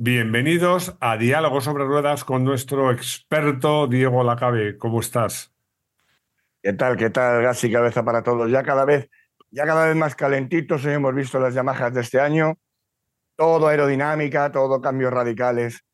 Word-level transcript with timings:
Bienvenidos 0.00 0.96
a 1.00 1.16
Diálogo 1.16 1.60
sobre 1.60 1.84
Ruedas 1.84 2.22
con 2.22 2.44
nuestro 2.44 2.92
experto 2.92 3.88
Diego 3.88 4.22
Lacabe. 4.22 4.78
¿Cómo 4.78 5.00
estás? 5.00 5.52
¿Qué 6.62 6.72
tal? 6.72 6.96
¿Qué 6.96 7.10
tal? 7.10 7.42
Gas 7.42 7.64
y 7.64 7.72
cabeza 7.72 8.04
para 8.04 8.22
todos. 8.22 8.48
Ya 8.48 8.62
cada 8.62 8.84
vez, 8.84 9.10
ya 9.50 9.66
cada 9.66 9.88
vez 9.88 9.96
más 9.96 10.14
calentitos. 10.14 10.84
Hoy 10.84 10.92
hemos 10.92 11.12
visto 11.16 11.40
las 11.40 11.52
Yamahas 11.52 11.92
de 11.92 12.02
este 12.02 12.20
año. 12.20 12.54
Todo 13.34 13.66
aerodinámica, 13.66 14.52
todo 14.52 14.80
cambios 14.80 15.12
radicales 15.12 15.84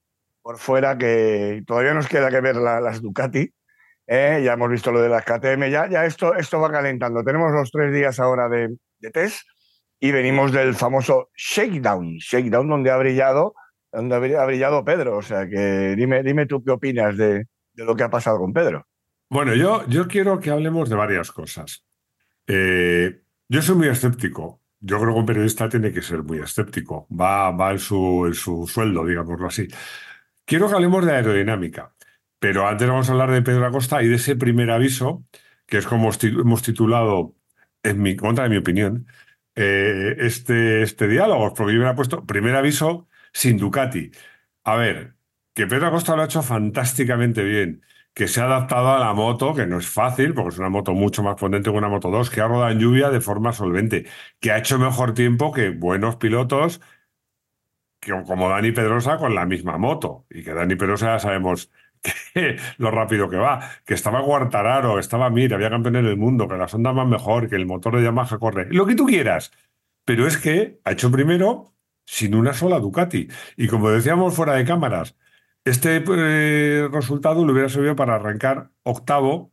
por 0.42 0.58
fuera 0.58 0.98
que 0.98 1.62
todavía 1.66 1.94
nos 1.94 2.06
queda 2.06 2.28
que 2.28 2.42
ver 2.42 2.56
las 2.56 3.00
Ducati. 3.00 3.54
¿eh? 4.06 4.42
Ya 4.44 4.52
hemos 4.52 4.68
visto 4.68 4.92
lo 4.92 5.00
de 5.00 5.08
las 5.08 5.24
KTM. 5.24 5.70
Ya, 5.70 6.04
esto, 6.04 6.34
esto 6.34 6.60
va 6.60 6.70
calentando. 6.70 7.24
Tenemos 7.24 7.52
los 7.52 7.70
tres 7.70 7.90
días 7.90 8.20
ahora 8.20 8.50
de, 8.50 8.68
de 8.98 9.10
test 9.10 9.46
y 9.98 10.12
venimos 10.12 10.52
del 10.52 10.74
famoso 10.74 11.30
shakedown. 11.34 12.18
Shakedown 12.18 12.68
donde 12.68 12.90
ha 12.90 12.98
brillado 12.98 13.54
donde 13.94 14.36
ha 14.36 14.44
brillado 14.44 14.84
Pedro. 14.84 15.16
O 15.18 15.22
sea, 15.22 15.48
que 15.48 15.94
dime, 15.96 16.22
dime 16.22 16.46
tú 16.46 16.62
qué 16.62 16.72
opinas 16.72 17.16
de, 17.16 17.46
lo 17.74 17.96
que 17.96 18.02
ha 18.02 18.10
pasado 18.10 18.38
con 18.38 18.52
Pedro. 18.52 18.86
Bueno, 19.30 19.54
yo, 19.54 19.86
yo 19.88 20.06
quiero 20.06 20.38
que 20.38 20.50
hablemos 20.50 20.88
de 20.88 20.96
varias 20.96 21.32
cosas. 21.32 21.84
Eh, 22.46 23.22
yo 23.48 23.62
soy 23.62 23.76
muy 23.76 23.88
escéptico. 23.88 24.60
Yo 24.80 25.00
creo 25.00 25.14
que 25.14 25.20
un 25.20 25.26
periodista 25.26 25.68
tiene 25.68 25.92
que 25.92 26.02
ser 26.02 26.22
muy 26.22 26.38
escéptico. 26.38 27.06
Va, 27.08 27.50
va 27.50 27.72
en, 27.72 27.78
su, 27.78 28.30
su 28.34 28.66
sueldo, 28.66 29.04
digámoslo 29.04 29.46
así. 29.46 29.66
Quiero 30.44 30.68
que 30.68 30.74
hablemos 30.74 31.06
de 31.06 31.12
aerodinámica. 31.12 31.94
Pero 32.38 32.68
antes 32.68 32.86
vamos 32.86 33.08
a 33.08 33.12
hablar 33.12 33.30
de 33.30 33.40
Pedro 33.40 33.66
Acosta 33.66 34.02
y 34.02 34.08
de 34.08 34.16
ese 34.16 34.36
primer 34.36 34.70
aviso, 34.70 35.24
que 35.66 35.78
es 35.78 35.86
como 35.86 36.10
hemos 36.22 36.62
titulado, 36.62 37.34
en 37.82 38.02
mi 38.02 38.16
contra 38.16 38.44
de 38.44 38.50
mi 38.50 38.58
opinión, 38.58 39.06
eh, 39.54 40.16
este, 40.18 40.82
este 40.82 41.08
diálogo, 41.08 41.54
porque 41.54 41.74
yo 41.74 41.80
me 41.80 41.88
ha 41.88 41.94
puesto 41.94 42.26
primer 42.26 42.56
aviso 42.56 43.08
sin 43.34 43.58
Ducati. 43.58 44.10
A 44.64 44.76
ver, 44.76 45.16
que 45.54 45.66
Pedro 45.66 45.88
Acosta 45.88 46.16
lo 46.16 46.22
ha 46.22 46.26
hecho 46.26 46.42
fantásticamente 46.42 47.42
bien, 47.44 47.82
que 48.14 48.28
se 48.28 48.40
ha 48.40 48.44
adaptado 48.44 48.90
a 48.94 48.98
la 49.00 49.12
moto, 49.14 49.54
que 49.54 49.66
no 49.66 49.78
es 49.78 49.88
fácil, 49.88 50.34
porque 50.34 50.50
es 50.50 50.58
una 50.58 50.70
moto 50.70 50.94
mucho 50.94 51.22
más 51.22 51.36
potente 51.36 51.70
que 51.70 51.76
una 51.76 51.88
Moto 51.88 52.10
2, 52.10 52.30
que 52.30 52.40
ha 52.40 52.48
rodado 52.48 52.70
en 52.70 52.78
lluvia 52.78 53.10
de 53.10 53.20
forma 53.20 53.52
solvente, 53.52 54.06
que 54.40 54.52
ha 54.52 54.58
hecho 54.58 54.78
mejor 54.78 55.14
tiempo 55.14 55.52
que 55.52 55.70
buenos 55.70 56.16
pilotos 56.16 56.80
que, 58.00 58.12
como 58.24 58.48
Dani 58.48 58.72
Pedrosa 58.72 59.18
con 59.18 59.34
la 59.34 59.46
misma 59.46 59.78
moto, 59.78 60.26
y 60.30 60.44
que 60.44 60.54
Dani 60.54 60.76
Pedrosa 60.76 61.14
ya 61.14 61.18
sabemos 61.18 61.72
que, 62.34 62.56
lo 62.78 62.90
rápido 62.90 63.28
que 63.28 63.36
va, 63.36 63.60
que 63.84 63.94
estaba 63.94 64.20
Guartararo, 64.20 64.98
estaba 64.98 65.30
Mir, 65.30 65.54
había 65.54 65.70
campeón 65.70 65.96
en 65.96 66.06
el 66.06 66.16
mundo, 66.16 66.48
que 66.48 66.56
la 66.56 66.68
sonda 66.68 66.92
más 66.92 67.08
mejor, 67.08 67.48
que 67.48 67.56
el 67.56 67.66
motor 67.66 67.96
de 67.96 68.04
Yamaha 68.04 68.38
corre, 68.38 68.68
lo 68.70 68.86
que 68.86 68.94
tú 68.94 69.06
quieras. 69.06 69.52
Pero 70.04 70.26
es 70.26 70.36
que 70.38 70.80
ha 70.84 70.92
hecho 70.92 71.10
primero 71.10 71.73
sin 72.04 72.34
una 72.34 72.54
sola 72.54 72.78
Ducati. 72.80 73.28
Y 73.56 73.68
como 73.68 73.90
decíamos 73.90 74.34
fuera 74.34 74.54
de 74.54 74.64
cámaras, 74.64 75.16
este 75.64 76.02
eh, 76.06 76.88
resultado 76.92 77.44
le 77.46 77.52
hubiera 77.52 77.68
servido 77.68 77.96
para 77.96 78.16
arrancar 78.16 78.70
octavo, 78.82 79.52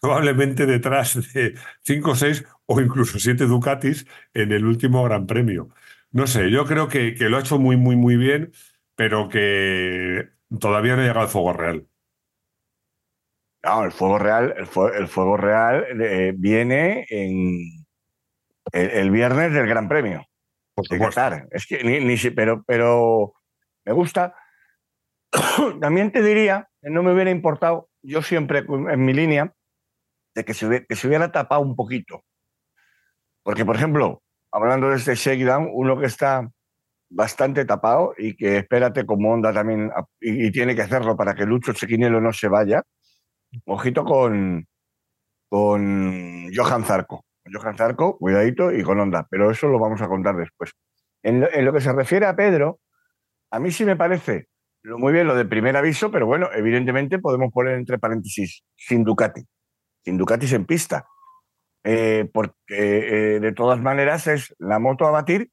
probablemente 0.00 0.66
detrás 0.66 1.32
de 1.34 1.54
cinco, 1.82 2.12
o 2.12 2.14
seis 2.16 2.44
o 2.66 2.80
incluso 2.80 3.18
siete 3.18 3.46
Ducatis 3.46 4.06
en 4.34 4.52
el 4.52 4.64
último 4.66 5.04
Gran 5.04 5.26
Premio. 5.26 5.70
No 6.12 6.26
sé, 6.26 6.50
yo 6.50 6.64
creo 6.66 6.88
que, 6.88 7.14
que 7.14 7.28
lo 7.28 7.36
ha 7.36 7.40
hecho 7.40 7.58
muy, 7.58 7.76
muy, 7.76 7.96
muy 7.96 8.16
bien, 8.16 8.52
pero 8.96 9.28
que 9.28 10.30
todavía 10.60 10.96
no 10.96 11.02
ha 11.02 11.04
llegado 11.04 11.20
al 11.20 11.28
fuego 11.28 11.52
real. 11.52 11.86
No, 13.64 13.84
el 13.84 13.92
fuego 13.92 14.18
real, 14.18 14.54
el, 14.58 14.66
fuego, 14.66 15.36
real 15.38 15.86
eh, 16.02 16.34
viene 16.36 17.06
en 17.08 17.86
el, 18.72 19.10
viernes 19.10 19.54
del 19.54 19.66
Gran 19.66 19.88
Premio. 19.88 20.26
Por 20.74 20.86
Es 21.52 21.66
que 21.66 21.84
ni, 21.84 22.16
pero, 22.30 22.64
pero 22.66 23.34
me 23.84 23.92
gusta. 23.92 24.34
También 25.80 26.10
te 26.10 26.22
diría 26.22 26.68
que 26.82 26.90
no 26.90 27.02
me 27.02 27.12
hubiera 27.12 27.30
importado, 27.30 27.88
yo 28.02 28.22
siempre 28.22 28.64
en 28.68 29.04
mi 29.04 29.12
línea, 29.12 29.52
de 30.34 30.44
que 30.44 30.52
se, 30.52 30.66
hubiera, 30.66 30.84
que 30.86 30.96
se 30.96 31.06
hubiera 31.06 31.30
tapado 31.30 31.60
un 31.60 31.76
poquito. 31.76 32.24
Porque, 33.44 33.64
por 33.64 33.76
ejemplo, 33.76 34.22
hablando 34.50 34.88
de 34.88 34.96
este 34.96 35.14
shakedown, 35.14 35.68
uno 35.72 35.98
que 35.98 36.06
está 36.06 36.50
bastante 37.10 37.64
tapado 37.64 38.14
y 38.18 38.36
que 38.36 38.58
espérate 38.58 39.06
como 39.06 39.32
onda 39.32 39.52
también, 39.52 39.90
y, 40.20 40.50
tiene 40.50 40.74
que 40.74 40.82
hacerlo 40.82 41.16
para 41.16 41.34
que 41.34 41.46
Lucho 41.46 41.72
Chequinelo 41.72 42.20
no 42.20 42.32
se 42.32 42.48
vaya, 42.48 42.82
ojito 43.66 44.04
con, 44.04 44.66
con 45.48 46.52
Johan 46.54 46.84
Zarco. 46.84 47.24
Johan 47.52 47.76
Zarco, 47.76 48.18
cuidadito, 48.18 48.72
y 48.72 48.82
con 48.82 49.00
onda, 49.00 49.26
pero 49.30 49.50
eso 49.50 49.68
lo 49.68 49.78
vamos 49.78 50.00
a 50.02 50.08
contar 50.08 50.36
después. 50.36 50.72
En 51.22 51.40
lo, 51.40 51.72
que 51.72 51.80
se 51.80 51.92
refiere 51.92 52.26
a 52.26 52.36
Pedro, 52.36 52.80
a 53.50 53.58
mí 53.58 53.70
sí 53.70 53.84
me 53.84 53.96
parece 53.96 54.48
lo, 54.82 54.98
muy 54.98 55.12
bien 55.12 55.26
lo 55.26 55.34
de 55.34 55.44
primer 55.44 55.76
aviso, 55.76 56.10
pero 56.10 56.26
bueno, 56.26 56.48
evidentemente 56.54 57.18
podemos 57.18 57.50
poner 57.52 57.74
entre 57.74 57.98
paréntesis 57.98 58.62
sin 58.76 59.04
Ducati, 59.04 59.42
sin 60.04 60.18
Ducati 60.18 60.54
en 60.54 60.66
pista, 60.66 61.06
eh, 61.82 62.28
porque 62.32 62.56
eh, 62.68 63.40
de 63.40 63.52
todas 63.52 63.80
maneras 63.80 64.26
es 64.26 64.54
la 64.58 64.78
moto 64.78 65.06
a 65.06 65.10
batir 65.10 65.50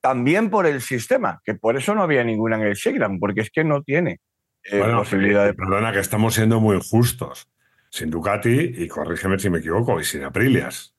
también 0.00 0.48
por 0.48 0.66
el 0.66 0.80
sistema, 0.80 1.40
que 1.44 1.54
por 1.54 1.76
eso 1.76 1.94
no 1.94 2.02
había 2.02 2.24
ninguna 2.24 2.56
en 2.56 2.62
el 2.62 2.74
Shakedown, 2.74 3.18
porque 3.18 3.42
es 3.42 3.50
que 3.50 3.64
no 3.64 3.82
tiene 3.82 4.20
eh, 4.64 4.80
posibilidad 4.80 5.44
de... 5.44 5.54
Perdona 5.54 5.92
que 5.92 5.98
estamos 5.98 6.34
siendo 6.34 6.60
muy 6.60 6.78
justos 6.80 7.50
sin 7.90 8.10
Ducati, 8.10 8.74
y 8.76 8.88
corrígeme 8.88 9.38
si 9.38 9.50
me 9.50 9.58
equivoco, 9.58 10.00
y 10.00 10.04
sin 10.04 10.24
Aprilias. 10.24 10.94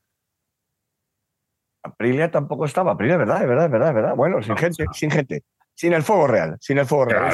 Aprilia 1.82 2.30
tampoco 2.30 2.64
estaba, 2.64 2.92
Aprilia, 2.92 3.16
verdad, 3.16 3.42
es 3.42 3.48
verdad, 3.48 3.64
es 3.66 3.70
verdad, 3.70 3.88
es 3.88 3.94
verdad. 3.94 4.16
Bueno, 4.16 4.42
sin 4.42 4.56
gente, 4.56 4.84
sin 4.92 5.10
gente. 5.10 5.44
Sin 5.74 5.94
el 5.94 6.02
fuego 6.02 6.26
real, 6.26 6.58
sin 6.60 6.76
el 6.78 6.84
fuego 6.84 7.06
real. 7.06 7.32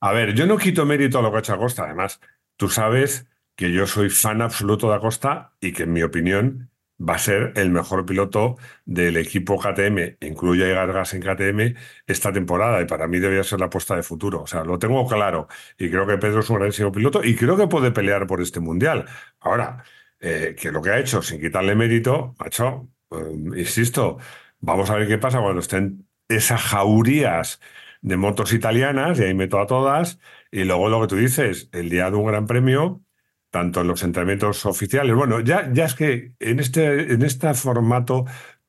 a 0.00 0.12
ver, 0.12 0.32
yo 0.34 0.46
no 0.46 0.56
quito 0.58 0.86
mérito 0.86 1.18
a 1.18 1.22
lo 1.22 1.30
que 1.30 1.38
ha 1.38 1.40
hecho 1.40 1.54
Acosta. 1.54 1.84
Además, 1.84 2.20
tú 2.56 2.68
sabes 2.68 3.26
que 3.56 3.72
yo 3.72 3.86
soy 3.86 4.10
fan 4.10 4.42
absoluto 4.42 4.88
de 4.88 4.96
Acosta 4.96 5.54
y 5.60 5.72
que, 5.72 5.82
en 5.82 5.92
mi 5.92 6.02
opinión, 6.02 6.70
va 7.00 7.14
a 7.14 7.18
ser 7.18 7.52
el 7.56 7.70
mejor 7.70 8.04
piloto 8.06 8.56
del 8.84 9.16
equipo 9.16 9.58
KTM, 9.58 10.16
incluye 10.20 10.72
Gargas 10.72 11.14
en 11.14 11.20
KTM, 11.22 11.74
esta 12.06 12.32
temporada. 12.32 12.80
Y 12.82 12.86
para 12.86 13.06
mí 13.06 13.18
debería 13.18 13.44
ser 13.44 13.60
la 13.60 13.66
apuesta 13.66 13.96
de 13.96 14.02
futuro. 14.02 14.42
O 14.42 14.46
sea, 14.46 14.64
lo 14.64 14.78
tengo 14.78 15.06
claro. 15.06 15.48
Y 15.78 15.90
creo 15.90 16.06
que 16.06 16.18
Pedro 16.18 16.40
es 16.40 16.50
un 16.50 16.56
grandísimo 16.56 16.92
piloto 16.92 17.22
y 17.24 17.36
creo 17.36 17.56
que 17.56 17.68
puede 17.68 17.92
pelear 17.92 18.26
por 18.26 18.40
este 18.40 18.60
mundial. 18.60 19.06
Ahora, 19.40 19.84
eh, 20.20 20.56
que 20.60 20.72
lo 20.72 20.82
que 20.82 20.90
ha 20.90 20.98
hecho, 20.98 21.22
sin 21.22 21.40
quitarle 21.40 21.74
mérito, 21.74 22.34
macho, 22.38 22.88
eh, 23.10 23.16
insisto, 23.56 24.18
vamos 24.60 24.90
a 24.90 24.96
ver 24.96 25.08
qué 25.08 25.18
pasa 25.18 25.40
cuando 25.40 25.60
estén 25.60 26.08
esas 26.28 26.60
jaurías 26.62 27.60
de 28.00 28.16
motos 28.16 28.52
italianas, 28.52 29.18
y 29.18 29.24
ahí 29.24 29.34
meto 29.34 29.60
a 29.60 29.66
todas, 29.66 30.18
y 30.50 30.64
luego 30.64 30.88
lo 30.88 31.00
que 31.02 31.08
tú 31.08 31.16
dices, 31.16 31.68
el 31.72 31.88
día 31.90 32.10
de 32.10 32.16
un 32.16 32.26
gran 32.26 32.46
premio, 32.46 33.02
tanto 33.50 33.80
en 33.80 33.88
los 33.88 34.02
entrenamientos 34.02 34.66
oficiales. 34.66 35.14
Bueno, 35.14 35.40
ya, 35.40 35.70
ya 35.72 35.84
es 35.84 35.94
que 35.94 36.32
en 36.38 36.60
este, 36.60 37.12
en 37.12 37.22
este 37.22 37.52
formato 37.54 38.24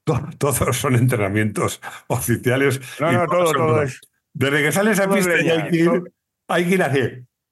todos 0.38 0.78
son 0.78 0.96
entrenamientos 0.96 1.82
oficiales. 2.08 2.82
No, 3.00 3.12
no, 3.12 3.28
todo, 3.28 3.52
todo 3.52 3.82
es. 3.84 4.02
Desde 4.34 4.64
que 4.64 4.72
sales 4.72 5.00
a 5.00 5.10
pista 5.10 5.34
hay, 5.34 5.70
que 5.70 5.78
ir, 5.78 6.14
hay 6.48 6.66
que 6.66 6.74
ir 6.76 6.84
así. 6.84 7.02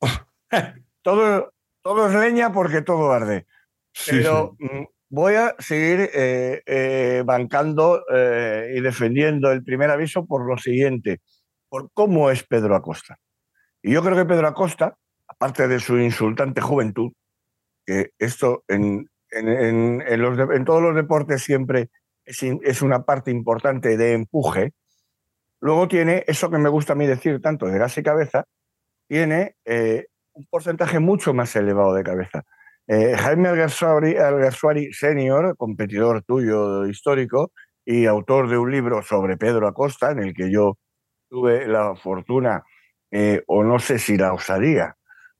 todo, 1.01 1.53
todo 1.81 2.07
es 2.07 2.13
leña 2.13 2.51
porque 2.51 2.81
todo 2.81 3.11
arde. 3.11 3.45
Pero 4.05 4.55
mm, 4.59 4.83
voy 5.09 5.35
a 5.35 5.55
seguir 5.59 6.09
eh, 6.13 6.61
eh, 6.65 7.23
bancando 7.25 8.03
eh, 8.13 8.73
y 8.75 8.81
defendiendo 8.81 9.51
el 9.51 9.63
primer 9.63 9.89
aviso 9.89 10.25
por 10.25 10.45
lo 10.45 10.57
siguiente, 10.57 11.21
por 11.69 11.91
cómo 11.93 12.29
es 12.29 12.43
Pedro 12.43 12.75
Acosta. 12.75 13.19
Y 13.81 13.93
yo 13.93 14.03
creo 14.03 14.15
que 14.15 14.25
Pedro 14.25 14.47
Acosta 14.47 14.97
aparte 15.39 15.67
de 15.67 15.79
su 15.79 15.97
insultante 15.97 16.61
juventud, 16.61 17.11
que 17.85 18.11
esto 18.17 18.63
en, 18.67 19.07
todos 20.65 20.81
los 20.81 20.95
deportes 20.95 21.43
siempre 21.43 21.89
es, 22.25 22.81
una 22.81 23.03
parte 23.03 23.31
importante 23.31 23.97
de 23.97 24.13
empuje, 24.13 24.73
luego 25.59 25.87
tiene 25.87 26.23
eso 26.27 26.49
que 26.49 26.57
me 26.57 26.69
gusta 26.69 26.93
a 26.93 26.95
mí 26.95 27.05
decir 27.05 27.41
tanto 27.41 27.67
de 27.67 27.77
gas 27.77 27.97
y 27.97 28.03
cabeza, 28.03 28.45
tiene 29.07 29.55
eh, 29.65 30.07
un 30.33 30.45
porcentaje 30.49 30.99
mucho 30.99 31.33
más 31.33 31.55
elevado 31.55 31.93
de 31.93 32.03
cabeza. 32.03 32.43
Eh, 32.87 33.15
Jaime 33.17 33.49
Alguersuari 33.49 34.93
senior, 34.93 35.55
competidor 35.57 36.23
tuyo 36.23 36.85
histórico 36.87 37.51
y 37.85 38.05
autor 38.05 38.49
de 38.49 38.57
un 38.57 38.71
libro 38.71 39.01
sobre 39.01 39.37
Pedro 39.37 39.67
Acosta, 39.67 40.11
en 40.11 40.19
el 40.19 40.33
que 40.33 40.51
yo 40.51 40.77
tuve 41.29 41.67
la 41.67 41.95
fortuna, 41.95 42.63
eh, 43.11 43.43
o 43.47 43.63
no 43.63 43.79
sé 43.79 43.99
si 43.99 44.17
la 44.17 44.33
osadía, 44.33 44.96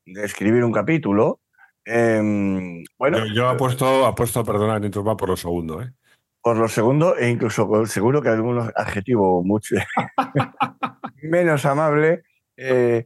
de 0.08 0.26
escribir 0.26 0.64
un 0.64 0.72
capítulo. 0.72 1.42
Em, 1.86 2.84
bueno, 2.98 3.26
yo, 3.34 3.48
apuesto, 3.48 4.06
apuesto, 4.06 4.44
perdona, 4.44 4.80
va 4.80 5.18
por 5.18 5.30
lo 5.30 5.38
segundo, 5.38 5.82
¿eh? 5.82 5.94
Por 6.42 6.58
lo 6.58 6.68
segundo, 6.68 7.18
e 7.18 7.30
incluso 7.30 7.86
seguro 7.86 8.22
que 8.22 8.30
algún 8.30 8.60
adjetivo 8.76 9.44
mucho 9.44 9.76
menos 11.22 11.66
amable. 11.66 12.24
Eh, 12.56 13.06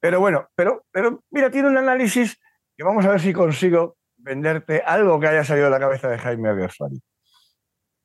pero 0.00 0.20
bueno, 0.20 0.48
pero, 0.54 0.84
pero 0.90 1.22
mira, 1.30 1.50
tiene 1.50 1.68
un 1.68 1.78
análisis 1.78 2.38
que 2.76 2.84
vamos 2.84 3.04
a 3.06 3.10
ver 3.10 3.20
si 3.20 3.32
consigo 3.32 3.96
venderte 4.16 4.82
algo 4.84 5.20
que 5.20 5.28
haya 5.28 5.44
salido 5.44 5.66
de 5.66 5.70
la 5.70 5.80
cabeza 5.80 6.08
de 6.08 6.18
Jaime 6.18 6.48
Alguersuari. 6.48 7.00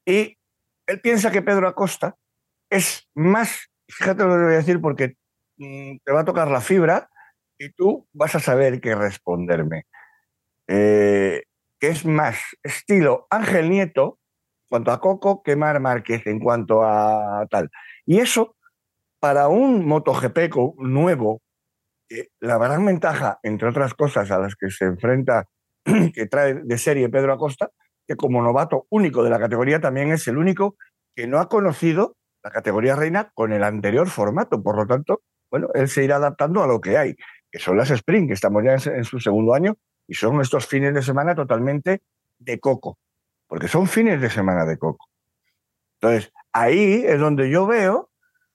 Y 0.06 0.38
él 0.88 1.02
piensa 1.02 1.32
que 1.32 1.42
Pedro 1.42 1.68
Acosta 1.68 2.16
es 2.70 3.10
más 3.16 3.72
fíjate 3.92 4.24
lo 4.24 4.30
que 4.30 4.44
voy 4.44 4.54
a 4.54 4.58
decir 4.58 4.82
porque 4.82 5.16
mm, 5.58 5.98
te 6.04 6.12
va 6.12 6.22
a 6.22 6.26
tocar 6.26 6.50
la 6.50 6.62
fibra 6.62 7.10
y 7.62 7.72
tú 7.74 8.08
vas 8.12 8.34
a 8.36 8.40
saber 8.40 8.82
qué 8.82 8.96
responderme. 8.96 9.86
Eh, 10.68 11.44
que 11.80 11.90
es 11.90 12.06
más 12.06 12.40
estilo 12.64 13.28
Ángel 13.30 13.70
Nieto 13.70 14.20
cuanto 14.70 14.92
a 14.92 15.00
Coco 15.00 15.44
que 15.44 15.56
Mar 15.56 15.80
Márquez 15.80 16.26
en 16.26 16.40
cuanto 16.40 16.84
a 16.84 17.46
tal. 17.52 17.70
Y 18.06 18.20
eso, 18.20 18.56
para 19.20 19.48
un 19.48 19.86
MotoGP 19.86 20.56
nuevo, 20.78 21.42
la 22.40 22.58
gran 22.58 22.86
ventaja, 22.86 23.40
entre 23.44 23.70
otras 23.70 23.94
cosas 23.94 24.32
a 24.32 24.40
las 24.40 24.56
que 24.56 24.70
se 24.70 24.86
enfrenta, 24.86 25.46
que 26.14 26.26
trae 26.26 26.56
de 26.56 26.78
serie 26.78 27.10
Pedro 27.10 27.34
Acosta, 27.34 27.70
que 28.08 28.16
como 28.16 28.42
novato 28.42 28.88
único 28.90 29.24
de 29.24 29.30
la 29.30 29.40
categoría 29.40 29.80
también 29.80 30.12
es 30.12 30.28
el 30.28 30.38
único 30.38 30.76
que 31.16 31.28
no 31.28 31.40
ha 31.40 31.48
conocido 31.48 32.16
la 32.44 32.50
categoría 32.50 32.96
reina 32.96 33.32
con 33.36 33.54
el 33.54 33.64
anterior 33.64 34.10
formato. 34.10 34.64
Por 34.64 34.78
lo 34.78 34.88
tanto, 34.88 35.22
bueno, 35.52 35.68
él 35.74 35.90
se 35.90 36.04
irá 36.04 36.16
adaptando 36.16 36.64
a 36.64 36.68
lo 36.68 36.82
que 36.82 36.98
hay 36.98 37.16
que 37.52 37.60
son 37.60 37.78
las 37.78 37.92
Spring, 37.92 38.28
que 38.28 38.34
estamos 38.34 38.64
ya 38.64 38.74
en, 38.74 39.04
su 39.04 39.20
segundo 39.20 39.54
año, 39.54 39.78
y 40.08 40.14
son 40.14 40.40
estos 40.42 40.66
fines 40.66 40.94
de 40.94 41.02
semana 41.02 41.36
totalmente 41.36 42.02
de 42.40 42.60
coco, 42.60 42.98
porque 43.48 43.68
son 43.68 43.88
fines 43.88 44.22
de 44.22 44.30
semana 44.30 44.66
de 44.66 44.78
coco. 44.78 45.10
Entonces, 46.00 46.32
ahí 46.54 47.04
es 47.06 47.20
donde 47.20 47.50
yo 47.50 47.68
veo, 47.68 48.10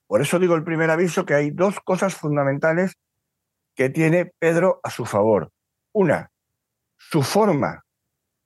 por 0.07 0.21
eso 0.21 0.39
digo 0.39 0.55
el 0.55 0.63
primer 0.63 0.89
aviso, 0.89 1.25
que 1.25 1.35
hay 1.35 1.51
dos 1.51 1.79
cosas 1.79 2.15
fundamentales 2.15 2.95
que 3.75 3.89
tiene 3.89 4.33
Pedro 4.39 4.79
a 4.83 4.89
su 4.89 5.05
favor. 5.05 5.51
Una, 5.93 6.31
su 6.97 7.21
forma, 7.21 7.85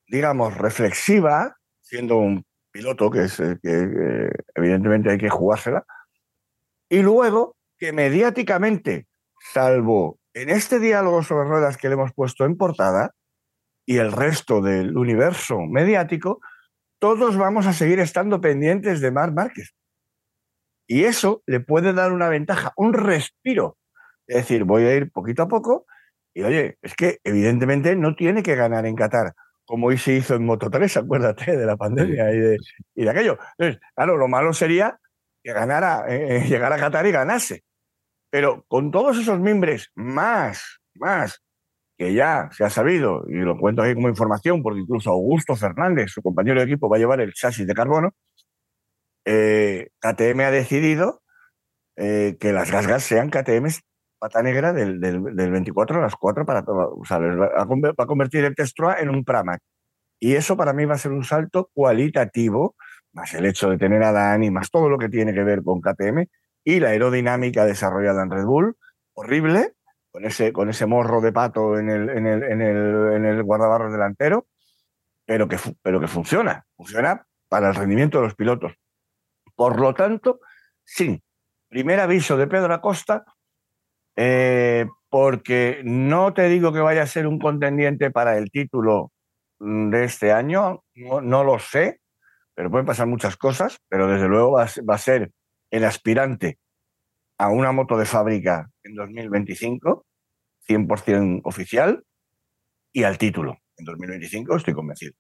digamos, 0.08 0.58
reflexiva, 0.58 1.58
siendo 1.82 2.18
un 2.18 2.46
piloto 2.72 3.10
que, 3.10 3.24
es, 3.24 3.40
eh, 3.40 3.58
que 3.62 4.30
evidentemente 4.56 5.10
hay 5.10 5.18
que 5.18 5.30
jugársela, 5.30 5.86
y 6.90 7.02
luego 7.02 7.56
que 7.78 7.94
mediáticamente, 7.94 9.08
salvo 9.54 10.21
en 10.34 10.50
este 10.50 10.80
diálogo 10.80 11.24
sobre 11.24 11.48
ruedas 11.48 11.78
que 11.78 11.88
le 11.88 11.96
hemos 11.96 12.14
puesto 12.14 12.46
en 12.46 12.58
portada 12.58 13.14
y 13.86 13.98
el 13.98 14.12
resto 14.12 14.62
del 14.62 14.98
universo 14.98 15.60
mediático, 15.60 16.40
todos 17.00 17.38
vamos 17.38 17.66
a 17.68 17.74
seguir 17.74 18.00
estando 18.00 18.42
pendientes 18.42 19.02
de 19.02 19.12
Marc 19.12 19.34
Márquez. 19.34 19.74
Y 20.88 21.06
eso 21.06 21.42
le 21.46 21.60
puede 21.60 21.94
dar 21.94 22.12
una 22.12 22.30
ventaja, 22.30 22.74
un 22.76 22.94
respiro. 22.94 23.78
Es 24.28 24.38
decir, 24.38 24.64
voy 24.66 24.84
a 24.84 24.96
ir 24.96 25.12
poquito 25.12 25.44
a 25.44 25.48
poco 25.48 25.86
y 26.34 26.44
oye, 26.44 26.78
es 26.82 26.96
que 26.96 27.20
evidentemente 27.24 27.96
no 27.96 28.16
tiene 28.16 28.44
que 28.44 28.56
ganar 28.56 28.86
en 28.86 28.96
Qatar, 28.96 29.34
como 29.66 29.88
hoy 29.88 29.98
se 29.98 30.14
hizo 30.14 30.36
en 30.36 30.46
Moto 30.46 30.70
3, 30.70 30.98
acuérdate 30.98 31.58
de 31.58 31.66
la 31.66 31.76
pandemia 31.76 32.32
y, 32.34 32.40
de, 33.04 33.10
aquello. 33.10 33.38
Entonces, 33.58 33.82
claro, 33.96 34.18
lo 34.18 34.28
malo 34.28 34.54
sería 34.54 35.00
que 35.44 35.54
ganara, 35.54 36.06
eh, 36.08 36.38
eh, 36.38 36.48
llegara 36.48 36.76
a 36.76 36.80
Qatar 36.80 37.06
y 37.06 37.12
ganase. 37.12 37.64
Pero 38.32 38.66
con 38.68 38.90
todos 38.90 39.20
esos 39.20 39.40
mimbres 39.40 39.92
más, 39.94 40.82
más, 40.96 41.44
que 41.98 42.14
ya 42.16 42.50
se 42.52 42.64
ha 42.64 42.70
sabido, 42.72 43.26
y 43.28 43.36
lo 43.36 43.60
cuento 43.60 43.84
aquí 43.84 43.94
como 43.94 44.10
información, 44.10 44.64
porque 44.64 44.80
incluso 44.80 45.12
Augusto 45.12 45.56
Fernández, 45.56 46.10
su 46.10 46.24
compañero 46.24 46.60
de 46.60 46.66
equipo, 46.66 46.90
va 46.90 46.96
a 46.96 47.00
llevar 47.00 47.22
el 47.22 47.34
chasis 47.34 47.68
de 47.68 47.74
carbono, 47.76 48.16
eh, 49.26 49.90
KTM 50.00 50.40
ha 50.42 50.52
decidido 50.52 51.22
eh, 51.98 52.38
que 52.40 52.54
las 52.54 52.72
gasgas 52.72 53.04
sean 53.04 53.30
KTM 53.30 53.68
pata 54.18 54.42
negra 54.44 54.72
del, 54.72 55.00
24 55.00 56.00
a 56.00 56.02
las 56.02 56.16
4 56.16 56.46
para. 56.46 56.64
O 56.68 57.04
sea, 57.06 57.20
va 57.20 57.50
a 57.98 58.06
convertir 58.06 58.46
el 58.46 58.56
Testroa 58.56 59.00
en 59.00 59.10
un 59.10 59.24
Pramac. 59.26 59.62
Y 60.20 60.36
eso 60.36 60.56
para 60.56 60.74
mí 60.74 60.86
va 60.86 60.96
a 60.96 61.00
ser 61.00 61.12
un 61.12 61.24
salto 61.24 61.70
cualitativo, 61.74 62.76
más 63.14 63.34
el 63.34 63.46
hecho 63.48 63.70
de 63.70 63.80
tener 63.80 64.04
a 64.04 64.12
Dani, 64.12 64.52
más 64.52 64.70
todo 64.70 64.90
lo 64.90 65.00
que 65.00 65.10
tiene 65.10 65.34
que 65.34 65.44
ver 65.44 65.64
con 65.64 65.82
KTM, 65.82 66.28
y 66.64 66.80
la 66.80 66.90
aerodinámica 66.90 67.66
desarrollada 67.66 68.24
en 68.24 68.32
Red 68.32 68.46
Bull, 68.46 68.78
horrible, 69.14 69.74
con 70.12 70.26
ese, 70.26 70.52
con 70.52 70.70
ese 70.70 70.86
morro 70.86 71.22
de 71.22 71.32
pato 71.32 71.78
en 71.78 71.90
el, 71.90 72.10
en 72.10 72.28
el, 72.28 72.44
en 72.44 73.26
el, 73.26 73.44
guardabarros 73.44 73.92
delantero, 73.92 74.48
pero 75.26 75.48
que, 75.48 75.58
pero 75.82 76.00
que 76.00 76.08
funciona, 76.08 76.66
funciona 76.76 77.26
para 77.48 77.70
el 77.70 77.76
rendimiento 77.76 78.20
de 78.20 78.26
los 78.26 78.36
pilotos. 78.36 78.74
Por 79.56 79.80
lo 79.80 79.94
tanto, 79.94 80.40
sí, 80.84 81.22
primer 81.70 82.00
aviso 82.00 82.38
de 82.38 82.48
Pedro 82.48 82.74
Acosta, 82.74 83.24
eh, 84.16 84.86
porque 85.10 85.82
no 85.84 86.34
te 86.34 86.50
digo 86.50 86.74
que 86.74 86.80
vaya 86.80 87.04
a 87.04 87.08
ser 87.08 87.28
un 87.28 87.40
contendiente 87.40 88.12
para 88.12 88.38
el 88.38 88.52
título 88.52 89.12
mm, 89.60 89.90
de 89.90 90.04
este 90.04 90.32
año, 90.34 90.84
no, 90.96 91.22
no 91.22 91.44
lo 91.44 91.60
sé, 91.60 92.02
pero 92.54 92.70
pueden 92.70 92.86
pasar 92.86 93.08
muchas 93.08 93.38
cosas, 93.38 93.78
pero 93.88 94.08
desde 94.08 94.28
luego 94.28 94.52
va 94.54 94.66
a 94.66 94.98
ser 94.98 95.32
el 95.72 95.86
aspirante 95.86 96.60
a 97.40 97.50
una 97.50 97.72
moto 97.72 97.98
de 97.98 98.06
fábrica 98.06 98.70
en 98.84 98.94
2025, 98.94 100.06
100% 100.68 101.42
oficial, 101.44 102.04
y 102.94 103.04
al 103.04 103.18
título 103.18 103.58
en 103.78 103.86
2025, 103.86 104.58
estoy 104.58 104.74
convencido. 104.74 105.14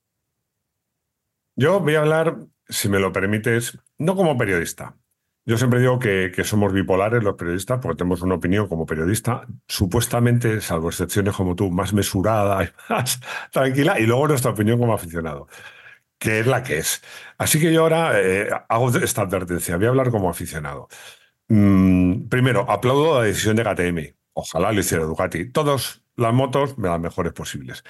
Yo 1.55 1.79
voy 1.79 1.95
a 1.95 2.01
hablar, 2.01 2.37
si 2.67 2.89
me 2.89 2.99
lo 2.99 3.11
permites, 3.11 3.79
no 3.97 4.15
como 4.15 4.37
periodista. 4.37 4.97
Yo 5.45 5.57
siempre 5.57 5.79
digo 5.79 5.97
que, 5.97 6.31
somos 6.43 6.71
bipolares 6.71 7.23
los 7.23 7.35
periodistas 7.35 7.79
porque 7.81 7.97
tenemos 7.97 8.21
una 8.21 8.35
opinión 8.35 8.67
como 8.67 8.85
periodista, 8.85 9.47
supuestamente, 9.67 10.61
salvo 10.61 10.89
excepciones 10.89 11.33
como 11.33 11.55
tú, 11.55 11.71
más 11.71 11.93
mesurada 11.93 12.63
y 12.63 12.69
más 12.89 13.19
tranquila, 13.51 13.99
y 13.99 14.05
luego 14.05 14.27
nuestra 14.27 14.51
opinión 14.51 14.77
como 14.77 14.93
aficionado 14.93 15.47
que 16.21 16.39
es 16.39 16.47
la 16.47 16.61
que 16.61 16.77
es. 16.77 17.01
Así 17.39 17.59
que 17.59 17.73
yo 17.73 17.81
ahora 17.81 18.21
eh, 18.21 18.47
hago 18.69 18.95
esta 18.95 19.23
advertencia, 19.23 19.75
voy 19.77 19.87
a 19.87 19.89
hablar 19.89 20.11
como 20.11 20.29
aficionado. 20.29 20.87
Mm, 21.47 22.27
primero, 22.29 22.69
aplaudo 22.69 23.19
la 23.19 23.25
decisión 23.25 23.55
de 23.55 23.63
KTM. 23.63 24.15
Ojalá 24.33 24.71
lo 24.71 24.79
hiciera 24.79 25.03
Ducati. 25.03 25.49
Todas 25.51 26.03
las 26.15 26.33
motos 26.33 26.75
las 26.77 26.99
mejores 26.99 27.33
posibles. 27.33 27.83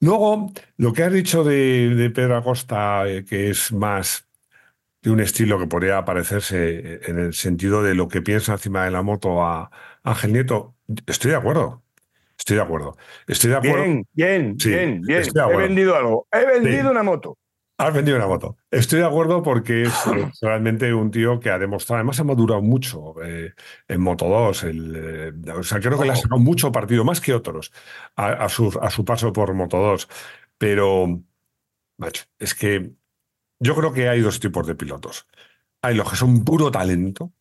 Luego, 0.00 0.52
lo 0.78 0.92
que 0.92 1.04
has 1.04 1.12
dicho 1.12 1.44
de, 1.44 2.10
Pedro 2.12 2.36
Acosta, 2.38 3.06
eh, 3.08 3.24
que 3.24 3.50
es 3.50 3.72
más 3.72 4.28
de 5.02 5.10
un 5.12 5.20
estilo 5.20 5.58
que 5.60 5.68
podría 5.68 6.04
parecerse 6.04 7.00
en 7.08 7.20
el 7.20 7.34
sentido 7.34 7.84
de 7.84 7.94
lo 7.94 8.08
que 8.08 8.20
piensa 8.20 8.54
encima 8.54 8.84
de 8.84 8.90
la 8.90 9.02
moto 9.02 9.44
a 9.44 9.70
Ángel 10.02 10.32
Nieto, 10.32 10.74
estoy 11.06 11.30
de 11.30 11.36
acuerdo. 11.36 11.84
Estoy 12.36 12.56
de 12.56 12.62
acuerdo. 12.62 12.96
Estoy 13.28 13.50
de 13.50 13.56
acuerdo. 13.56 13.82
Bien, 13.84 14.06
bien, 14.12 14.56
bien, 14.56 15.00
bien. 15.02 15.22
He 15.36 15.56
vendido 15.56 15.94
algo. 15.94 16.26
He 16.32 16.44
vendido 16.44 16.90
una 16.90 17.04
moto. 17.04 17.38
Has 17.80 17.94
vendido 17.94 18.18
una 18.18 18.26
moto. 18.26 18.58
Estoy 18.70 18.98
de 18.98 19.06
acuerdo 19.06 19.42
porque 19.42 19.84
es 19.84 19.94
realmente 20.42 20.92
un 20.92 21.10
tío 21.10 21.40
que 21.40 21.48
ha 21.48 21.58
demostrado, 21.58 22.00
además 22.00 22.20
ha 22.20 22.24
madurado 22.24 22.60
mucho 22.60 23.14
eh, 23.24 23.54
en 23.88 24.00
Moto 24.02 24.28
2. 24.28 24.64
Eh, 24.64 25.32
o 25.56 25.62
sea, 25.62 25.80
creo 25.80 25.98
que 25.98 26.04
le 26.04 26.12
ha 26.12 26.16
sacado 26.16 26.38
mucho 26.38 26.70
partido, 26.70 27.04
más 27.04 27.22
que 27.22 27.32
otros, 27.32 27.72
a, 28.16 28.46
su, 28.50 28.78
a 28.82 28.90
su 28.90 29.02
paso 29.06 29.32
por 29.32 29.54
Moto 29.54 29.78
2. 29.78 30.08
Pero, 30.58 31.22
macho, 31.96 32.24
es 32.38 32.54
que 32.54 32.92
yo 33.60 33.74
creo 33.74 33.94
que 33.94 34.10
hay 34.10 34.20
dos 34.20 34.40
tipos 34.40 34.66
de 34.66 34.74
pilotos. 34.74 35.26
Hay 35.80 35.94
los 35.94 36.10
que 36.10 36.16
son 36.16 36.44
puro 36.44 36.70
talento, 36.70 37.32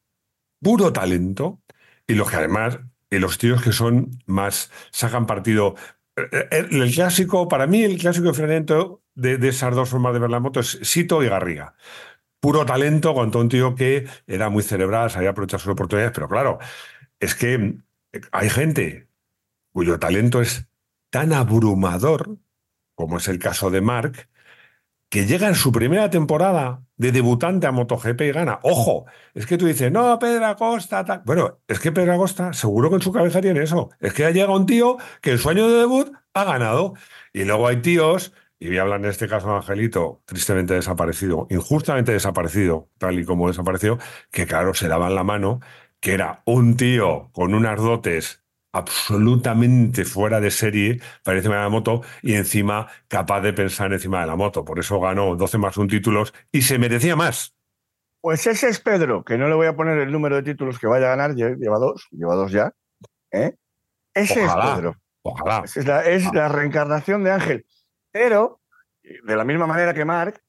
puro 0.64 0.94
talento, 0.94 1.62
y 2.08 2.14
los 2.14 2.32
que 2.32 2.38
además, 2.38 2.80
y 3.10 3.20
los 3.20 3.40
tíos 3.40 3.62
que 3.62 3.74
son 3.74 4.12
más, 4.26 4.72
sacan 4.92 5.26
partido. 5.26 5.76
Eh, 6.16 6.48
el, 6.72 6.94
clásico, 6.94 7.50
para 7.50 7.68
mí, 7.68 7.84
el 7.84 7.98
clásico 7.98 8.30
enfrentamiento 8.30 9.04
de, 9.20 9.48
esas 9.48 9.76
dos 9.76 9.90
formas 9.90 10.14
de 10.14 10.20
ver 10.20 10.30
la 10.30 10.40
moto 10.40 10.60
es 10.60 10.80
Sito 10.82 11.24
y 11.24 11.30
Garriga. 11.30 11.76
Puro 12.40 12.66
talento 12.66 13.14
con 13.14 13.36
un 13.36 13.50
tío 13.50 13.76
que 13.76 14.08
era 14.26 14.50
muy 14.50 14.64
cerebral, 14.64 15.12
sabía 15.12 15.32
aprovechar 15.32 15.60
sus 15.60 15.74
oportunidades, 15.74 16.14
pero 16.14 16.30
claro, 16.30 16.60
es 17.20 17.36
que 17.36 17.78
hay 18.32 18.50
gente 18.50 19.10
cuyo 19.72 20.00
talento 20.00 20.42
es 20.42 20.68
tan 21.10 21.34
abrumador, 21.34 22.38
como 22.96 23.18
es 23.18 23.28
el 23.28 23.40
caso 23.40 23.70
de 23.70 23.82
Mark, 23.82 24.30
que 25.10 25.26
llega 25.26 25.48
en 25.48 25.56
su 25.56 25.72
primera 25.72 26.10
temporada 26.10 26.84
de 26.98 27.12
debutante 27.12 27.66
a 27.66 27.72
MotoGP 27.72 28.22
y 28.22 28.32
gana. 28.32 28.60
Ojo, 28.62 29.06
es 29.34 29.48
que 29.48 29.58
tú 29.58 29.66
dices, 29.66 29.92
no, 29.92 30.20
Pedro 30.20 30.46
Acosta, 30.46 31.04
tal. 31.04 31.24
Bueno, 31.26 31.60
es 31.68 31.80
que 31.80 31.92
Pedro 31.92 32.14
Acosta 32.14 32.54
seguro 32.54 32.90
que 32.90 32.98
en 32.98 33.02
su 33.02 33.12
cabeza 33.12 33.42
tiene 33.42 33.64
eso. 33.64 33.90
Es 34.00 34.14
que 34.14 34.26
ha 34.26 34.32
llegado 34.32 34.56
un 34.56 34.68
tío 34.68 34.98
que 35.22 35.32
el 35.32 35.40
sueño 35.40 35.68
de 35.68 35.80
debut 35.80 36.12
ha 36.34 36.44
ganado. 36.44 36.94
Y 37.34 37.44
luego 37.44 37.68
hay 37.68 37.82
tíos 37.82 38.34
y 38.60 38.68
voy 38.68 38.78
a 38.78 38.82
hablar 38.82 39.00
en 39.00 39.06
este 39.06 39.28
caso 39.28 39.48
de 39.48 39.56
Angelito, 39.56 40.22
tristemente 40.26 40.74
desaparecido, 40.74 41.48
injustamente 41.50 42.12
desaparecido, 42.12 42.90
tal 42.98 43.18
y 43.20 43.26
como 43.26 43.48
desapareció, 43.48 43.98
que 44.32 44.46
claro, 44.46 44.74
se 44.74 44.90
daban 44.90 45.16
la 45.16 45.24
mano, 45.24 45.62
que 46.02 46.14
era 46.14 46.44
un 46.46 46.76
tío 46.76 47.30
con 47.32 47.54
unas 47.54 47.78
dotes 47.78 48.44
absolutamente 48.72 50.06
fuera 50.06 50.40
de 50.40 50.52
serie 50.52 51.02
para 51.24 51.38
encima 51.38 51.56
de 51.56 51.62
la 51.62 51.70
moto 51.70 52.02
y 52.22 52.36
encima 52.36 52.88
capaz 53.08 53.42
de 53.42 53.54
pensar 53.54 53.94
encima 53.94 54.22
de 54.22 54.28
la 54.28 54.36
moto. 54.36 54.64
Por 54.66 54.78
eso 54.78 55.00
ganó 55.00 55.36
12 55.36 55.58
más 55.58 55.78
un 55.78 55.88
títulos 55.88 56.34
y 56.52 56.62
se 56.62 56.78
merecía 56.78 57.16
más. 57.16 57.56
Pues 58.22 58.46
ese 58.46 58.68
es 58.68 58.80
Pedro, 58.82 59.24
que 59.24 59.38
no 59.38 59.48
le 59.48 59.56
voy 59.56 59.68
a 59.68 59.76
poner 59.76 59.98
el 60.00 60.12
número 60.12 60.36
de 60.36 60.44
títulos 60.44 60.78
que 60.78 60.88
vaya 60.88 61.08
a 61.08 61.16
ganar, 61.16 61.36
lleva 61.36 61.80
dos, 61.80 62.08
lleva 62.12 62.36
dos 62.36 62.52
ya. 62.52 62.74
¿eh? 63.32 63.56
Ese 64.14 64.44
es 64.44 64.54
Pedro. 64.54 64.96
Ojalá. 65.22 65.64
Es, 65.64 65.86
la, 65.86 66.04
es 66.06 66.34
la 66.34 66.50
reencarnación 66.50 67.24
de 67.24 67.32
Ángel. 67.32 67.66
Pero, 68.12 68.62
de 69.04 69.36
la 69.36 69.44
misma 69.44 69.68
manera 69.68 69.94
que 69.94 70.06
Mark, 70.06 70.42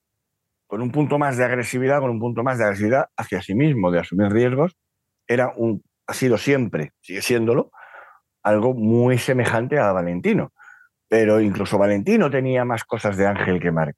con 0.66 0.82
un 0.82 0.90
punto 0.92 1.18
más 1.18 1.36
de 1.36 1.44
agresividad, 1.44 2.00
con 2.00 2.10
un 2.10 2.20
punto 2.20 2.42
más 2.42 2.58
de 2.58 2.64
agresividad 2.64 3.08
hacia 3.16 3.42
sí 3.42 3.54
mismo, 3.54 3.90
de 3.90 4.00
asumir 4.00 4.30
riesgos, 4.30 4.76
era 5.26 5.52
un, 5.56 5.82
ha 6.06 6.14
sido 6.14 6.38
siempre, 6.38 6.92
sigue 7.00 7.22
siéndolo, 7.22 7.70
algo 8.42 8.74
muy 8.74 9.18
semejante 9.18 9.78
a 9.78 9.92
Valentino. 9.92 10.52
Pero 11.08 11.40
incluso 11.40 11.76
Valentino 11.76 12.30
tenía 12.30 12.64
más 12.64 12.84
cosas 12.84 13.16
de 13.16 13.26
Ángel 13.26 13.60
que 13.60 13.72
Marc. 13.72 13.96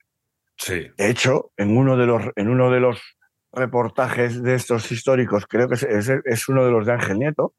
Sí. 0.57 0.91
De 0.97 1.11
hecho, 1.11 1.53
en 1.57 1.77
uno 1.77 1.97
de 1.97 2.07
los, 2.07 2.23
en 2.37 2.49
uno 2.49 2.71
de 2.71 2.81
los 2.81 3.17
reportajes 3.53 4.43
de 4.43 4.55
estos 4.55 4.91
históricos, 4.91 5.47
creo 5.47 5.69
que 5.69 5.75
es, 5.75 6.49
uno 6.49 6.65
de 6.65 6.71
los 6.71 6.87
de 6.87 6.93
Ángel 6.93 7.19
Nieto, 7.19 7.55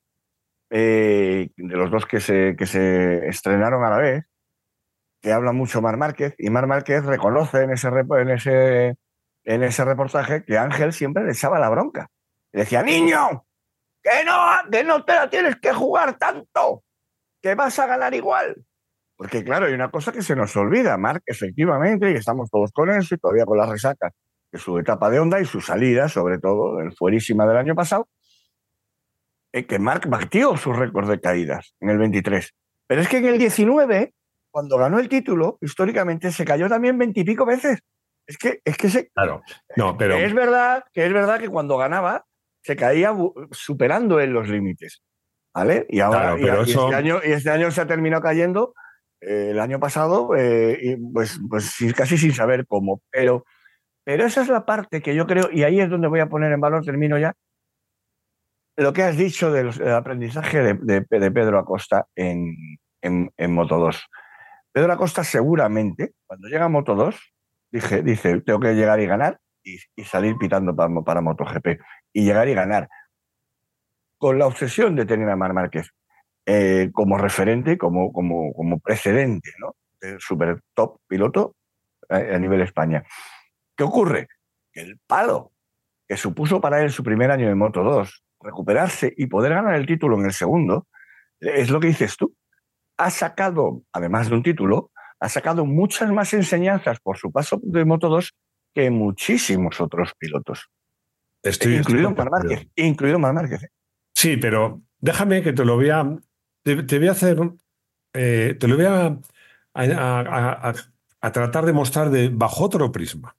eh, 0.72 1.50
de 1.56 1.76
los 1.76 1.92
dos 1.92 2.06
que 2.08 2.20
se, 2.20 2.56
que 2.58 2.66
se 2.66 3.28
estrenaron 3.28 3.84
a 3.84 3.92
la 3.92 3.98
vez, 3.98 4.26
que 5.24 5.32
habla 5.32 5.54
mucho 5.54 5.82
Mar 5.82 5.96
Márquez, 5.96 6.36
y 6.38 6.50
Mar 6.50 6.68
Márquez 6.68 7.06
reconoce 7.06 7.64
en 7.64 7.72
ese, 7.72 7.88
en 7.88 8.30
ese, 8.30 8.98
en 9.46 9.64
ese 9.64 9.86
reportaje 9.86 10.44
que 10.44 10.58
Ángel 10.58 10.92
siempre 10.92 11.24
le 11.24 11.32
echaba 11.32 11.60
la 11.60 11.70
bronca. 11.70 12.10
Le 12.52 12.60
decía, 12.60 12.84
niño, 12.84 13.46
que 14.02 14.26
no, 14.26 14.70
que 14.70 14.84
no 14.84 15.06
te 15.06 15.14
la 15.14 15.30
tienes 15.30 15.56
que 15.56 15.72
jugar 15.72 16.18
tanto, 16.18 16.84
que 17.42 17.56
vas 17.56 17.80
a 17.80 17.88
ganar 17.88 18.14
igual. 18.14 18.66
Porque 19.16 19.46
claro, 19.46 19.68
hay 19.68 19.74
una 19.74 19.90
cosa 19.90 20.12
que 20.12 20.22
se 20.22 20.36
nos 20.36 20.54
olvida, 20.58 20.98
Marc, 20.98 21.24
efectivamente, 21.26 22.12
y 22.12 22.16
estamos 22.16 22.50
todos 22.52 22.74
con 22.74 22.90
eso 22.90 23.16
y 23.16 23.18
todavía 23.18 23.46
con 23.46 23.58
las 23.58 23.70
resacas 23.70 24.12
de 24.52 24.60
su 24.60 24.78
etapa 24.78 25.10
de 25.10 25.20
onda 25.20 25.40
y 25.40 25.46
su 25.46 25.62
salida, 25.62 26.10
sobre 26.10 26.38
todo, 26.38 26.82
el 26.82 26.94
fuerísima 26.94 27.48
del 27.48 27.56
año 27.56 27.76
pasado, 27.76 28.10
eh, 29.54 29.66
que 29.66 29.80
Marc 29.80 30.06
batió 30.10 30.58
su 30.58 30.74
récord 30.74 31.10
de 31.10 31.22
caídas 31.22 31.76
en 31.80 31.92
el 31.92 31.98
23. 31.98 32.54
Pero 32.88 33.02
es 33.02 33.08
que 33.08 33.18
en 33.20 33.26
el 33.26 33.38
19, 33.38 34.14
cuando 34.54 34.78
ganó 34.78 35.00
el 35.00 35.10
título, 35.10 35.58
históricamente 35.62 36.32
se 36.32 36.46
cayó 36.46 36.70
también 36.70 36.98
veintipico 36.98 37.44
veces. 37.44 37.80
Es 38.28 38.38
que, 38.38 38.62
es 38.64 38.78
que 38.78 38.90
se. 38.90 39.10
Claro. 39.10 39.42
No, 39.76 39.98
pero. 39.98 40.16
es 40.16 40.34
verdad, 40.34 40.84
que 40.94 41.06
es 41.06 41.12
verdad 41.12 41.40
que 41.40 41.50
cuando 41.50 41.76
ganaba 41.76 42.26
se 42.62 42.76
caía 42.76 43.14
superando 43.52 44.22
en 44.22 44.32
los 44.32 44.48
límites. 44.48 45.02
¿Vale? 45.56 45.86
Y 45.90 46.00
ahora 46.00 46.36
este 46.62 46.96
año, 46.96 47.20
y 47.24 47.32
este 47.32 47.50
año 47.50 47.70
se 47.72 47.82
ha 47.82 47.88
terminado 47.88 48.22
cayendo 48.22 48.74
eh, 49.22 49.50
el 49.52 49.60
año 49.60 49.80
pasado, 49.80 50.36
eh, 50.36 50.98
pues, 51.12 51.40
pues 51.50 51.76
casi 51.96 52.18
sin 52.18 52.34
saber 52.34 52.66
cómo. 52.68 53.02
Pero, 53.12 53.46
pero 54.04 54.26
esa 54.26 54.44
es 54.44 54.50
la 54.50 54.66
parte 54.66 55.02
que 55.02 55.16
yo 55.16 55.28
creo, 55.28 55.50
y 55.52 55.64
ahí 55.64 55.80
es 55.80 55.90
donde 55.90 56.08
voy 56.08 56.20
a 56.20 56.30
poner 56.30 56.52
en 56.52 56.62
valor, 56.62 56.84
termino 56.84 57.18
ya, 57.20 57.34
lo 58.78 58.94
que 58.94 59.04
has 59.04 59.18
dicho 59.18 59.52
del, 59.52 59.70
aprendizaje 59.92 60.76
de, 60.76 61.02
Pedro 61.04 61.60
Acosta 61.60 62.08
en, 62.16 62.56
en, 63.02 63.54
Moto 63.54 63.78
2. 63.78 64.04
Pedro 64.74 64.92
Acosta 64.92 65.24
seguramente, 65.24 66.14
cuando 66.26 66.48
llega 66.48 66.66
a 66.66 66.70
Moto 66.70 66.96
2, 66.96 67.16
dije, 67.72 68.02
dice, 68.02 68.42
tengo 68.42 68.60
que 68.60 68.74
llegar 68.74 69.00
y 69.00 69.06
ganar 69.06 69.40
y, 69.64 69.78
salir 70.04 70.36
pitando 70.38 70.76
para, 70.76 71.22
MotoGP. 71.22 71.80
Y 72.12 72.26
llegar 72.26 72.50
y 72.50 72.56
ganar. 72.56 72.90
Con 74.18 74.40
la 74.40 74.48
obsesión 74.48 74.96
de 74.96 75.06
tener 75.06 75.30
a 75.30 75.36
Mar 75.36 75.54
Márquez 75.54 75.92
eh, 76.46 76.90
como 76.92 77.18
referente, 77.18 77.78
como, 77.78 78.12
como, 78.12 78.52
como 78.54 78.80
precedente, 78.80 79.52
¿no? 79.60 79.76
El 80.02 80.20
super 80.20 80.60
top 80.74 81.00
piloto 81.08 81.56
a, 82.10 82.38
nivel 82.40 82.62
España. 82.62 83.04
¿Qué 83.76 83.84
ocurre? 83.84 84.28
Que 84.72 84.82
el 84.82 85.00
palo 85.06 85.52
que 86.08 86.18
supuso 86.18 86.60
para 86.60 86.82
él 86.82 86.92
su 86.92 87.04
primer 87.04 87.32
año 87.32 87.48
de 87.48 87.56
Moto 87.56 87.84
2, 87.84 88.24
recuperarse 88.42 89.14
y 89.16 89.28
poder 89.28 89.54
ganar 89.54 89.76
el 89.76 89.86
título 89.86 90.20
en 90.20 90.26
el 90.26 90.34
segundo, 90.34 90.88
es 91.40 91.70
lo 91.70 91.80
que 91.80 91.88
dices 91.88 92.18
tú. 92.18 92.36
Ha 92.98 93.10
sacado, 93.10 93.84
además 93.92 94.30
de 94.30 94.36
un 94.36 94.44
título, 94.44 94.92
ha 95.20 95.30
sacado 95.30 95.66
muchas 95.66 96.12
más 96.12 96.34
enseñanzas 96.34 97.00
por 97.00 97.18
su 97.18 97.32
paso 97.32 97.60
de 97.64 97.86
Moto 97.86 98.10
2 98.10 98.34
que 98.74 98.90
muchísimos 98.90 99.80
otros 99.80 100.14
pilotos. 100.18 100.70
Estoy, 101.42 101.76
incluido 101.76 102.12
Mar 102.12 102.30
Márquez. 102.30 102.68
Incluido 102.76 103.20
Mar 103.20 103.34
Márquez. 103.34 103.64
¿eh? 103.64 103.70
Sí, 104.14 104.38
pero 104.38 104.82
déjame 105.00 105.42
que 105.42 105.54
te 105.54 105.66
lo 105.66 105.76
voy 105.76 105.90
a 105.90 106.18
te, 106.64 106.98
voy 106.98 107.08
a 107.08 107.12
hacer, 107.12 107.38
eh, 108.14 108.56
te 108.60 108.68
lo 108.68 108.78
voy 108.78 108.86
a, 108.86 109.20
a, 109.74 111.32
tratar 111.32 111.66
de 111.66 111.74
mostrar 111.74 112.10
de, 112.10 112.30
bajo 112.30 112.64
otro 112.64 112.92
prisma. 112.92 113.36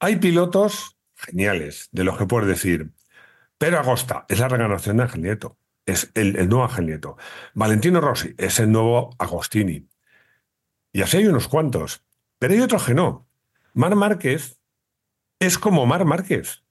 Hay 0.00 0.16
pilotos 0.16 0.96
geniales, 1.14 1.88
de 1.92 2.04
los 2.04 2.16
que 2.16 2.26
puedes 2.26 2.48
decir, 2.48 2.92
Pedro 3.58 3.78
Agosta 3.78 4.26
es 4.28 4.38
la 4.38 4.48
reencarnación 4.48 4.98
de 4.98 5.02
Ángel 5.04 5.22
Nieto, 5.22 5.58
es 5.86 6.10
el, 6.14 6.36
el, 6.36 6.48
nuevo 6.48 6.64
Ángel 6.64 6.86
Nieto. 6.86 7.16
Valentino 7.54 8.00
Rossi 8.00 8.34
es 8.36 8.60
el 8.60 8.70
nuevo 8.70 9.14
Agostini. 9.18 9.88
Y 10.92 11.02
así 11.02 11.18
hay 11.18 11.26
unos 11.26 11.48
cuantos. 11.48 12.02
Pero 12.38 12.54
hay 12.54 12.60
otros 12.60 12.84
que 12.84 12.94
no. 12.94 13.28
Mar 13.72 13.94
Márquez 13.94 14.60
es 15.38 15.58
como 15.58 15.86
Mar 15.86 16.04
Márquez. 16.04 16.62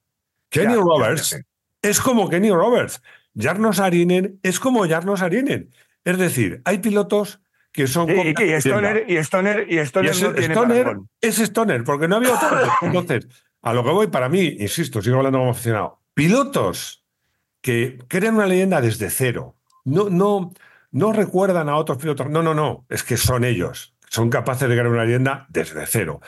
Kenny 0.49 0.75
Roberts 0.75 1.39
es 1.81 2.01
como 2.01 2.29
Kenny 2.29 2.51
Roberts. 2.51 3.01
Jarnos 3.35 3.79
Arinen 3.79 4.39
es 4.43 4.59
como 4.59 4.87
Jarnos 4.87 5.21
Arinen. 5.21 5.71
Es 6.03 6.17
decir, 6.17 6.61
hay 6.65 6.79
pilotos 6.79 7.41
que 7.71 7.87
son... 7.87 8.09
Y, 8.09 8.29
y, 8.29 8.53
Stoner, 8.53 9.05
y 9.07 9.17
Stoner, 9.17 9.65
y 9.69 9.77
Stoner, 9.79 10.39
Stoner 10.39 10.97
es 11.19 11.39
Stoner, 11.39 11.83
porque 11.83 12.07
no 12.07 12.17
había 12.17 12.33
otro. 12.33 12.57
Entonces, 12.81 13.27
a 13.61 13.73
lo 13.73 13.83
que 13.83 13.89
voy, 13.89 14.07
para 14.07 14.29
mí, 14.29 14.55
insisto, 14.59 15.01
sigo 15.01 15.17
hablando 15.17 15.39
como 15.39 15.51
aficionado, 15.51 16.01
pilotos 16.13 17.04
que 17.65 17.97
crean 18.07 18.35
una 18.35 18.45
leyenda 18.45 18.79
desde 18.79 19.09
cero, 19.09 19.55
no, 19.85 20.07
no, 20.07 20.53
no 20.91 21.13
recuerdan 21.13 21.67
a 21.67 21.77
otros 21.77 21.97
pilotos, 21.97 22.29
no, 22.29 22.43
no, 22.43 22.53
no, 22.53 22.85
es 22.89 23.01
que 23.01 23.17
son 23.17 23.43
ellos, 23.43 23.95
son 24.07 24.29
capaces 24.29 24.69
de 24.69 24.75
crear 24.75 24.87
una 24.87 25.03
leyenda 25.03 25.47
desde 25.49 25.83
cero. 25.87 26.21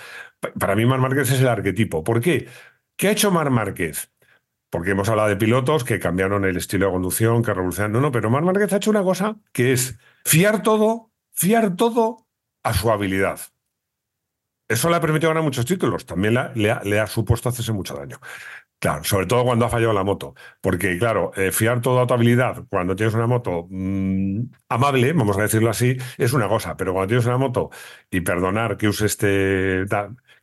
Para 0.60 0.75
mí, 0.75 0.88
Mar 0.88 1.00
Márquez 1.00 1.29
es 1.29 1.39
el 1.39 1.48
arquetipo. 1.48 2.03
¿Por 2.03 2.22
qué? 2.22 2.48
¿Qué 2.96 3.10
ha 3.10 3.12
hecho 3.12 3.29
Mar 3.29 3.51
Márquez? 3.51 4.12
porque 4.72 4.91
hemos 4.91 5.08
hablado 5.10 5.29
de 5.29 5.38
pilotos 5.38 5.84
que 5.84 6.00
cambiaron 6.00 6.44
el 6.44 6.58
estilo 6.58 6.88
de 6.88 6.91
conducción, 6.94 7.44
que 7.44 7.53
revolucionaron. 7.53 7.94
No, 7.94 8.01
no, 8.01 8.12
pero 8.12 8.29
Mar 8.29 8.44
Márquez 8.44 8.74
ha 8.74 8.77
hecho 8.77 8.89
una 8.89 9.03
cosa 9.03 9.38
que 9.53 9.72
es 9.74 9.98
fiar 10.25 10.62
todo, 10.62 11.12
fiar 11.32 11.75
todo 11.75 12.27
a 12.63 12.74
su 12.74 12.91
habilidad. 12.91 13.39
Eso 14.67 14.89
le 14.89 14.98
ha 14.98 15.01
permitido 15.01 15.29
ganar 15.29 15.44
muchos 15.44 15.65
títulos, 15.65 16.06
también 16.06 16.34
le, 16.56 17.00
ha, 17.00 17.08
supuesto 17.08 17.48
hacerse 17.48 17.72
mucho 17.72 17.96
daño. 17.96 18.20
Claro, 18.79 19.03
sobre 19.03 19.25
todo 19.25 19.43
cuando 19.43 19.65
ha 19.65 19.69
fallado 19.69 19.91
la 19.93 20.03
moto. 20.03 20.36
Porque, 20.62 20.98
claro, 21.00 21.31
eh, 21.36 21.51
fiar 21.51 21.81
todo 21.81 22.00
a 22.00 22.05
tu 22.05 22.13
habilidad 22.13 22.63
cuando 22.69 22.96
tienes 22.96 23.15
una 23.15 23.25
moto 23.25 23.65
mm, 23.69 24.41
amable, 24.69 25.13
vamos 25.13 25.36
a 25.38 25.41
decirlo 25.41 25.72
así, 25.72 25.98
es 26.17 26.34
una 26.34 26.48
cosa. 26.48 26.77
Pero 26.77 26.93
cuando 26.93 27.07
tienes 27.07 27.25
una 27.25 27.38
moto 27.38 27.72
y 28.12 28.22
perdonar 28.22 28.77
que 28.77 28.88
use 28.88 29.07
este 29.07 29.86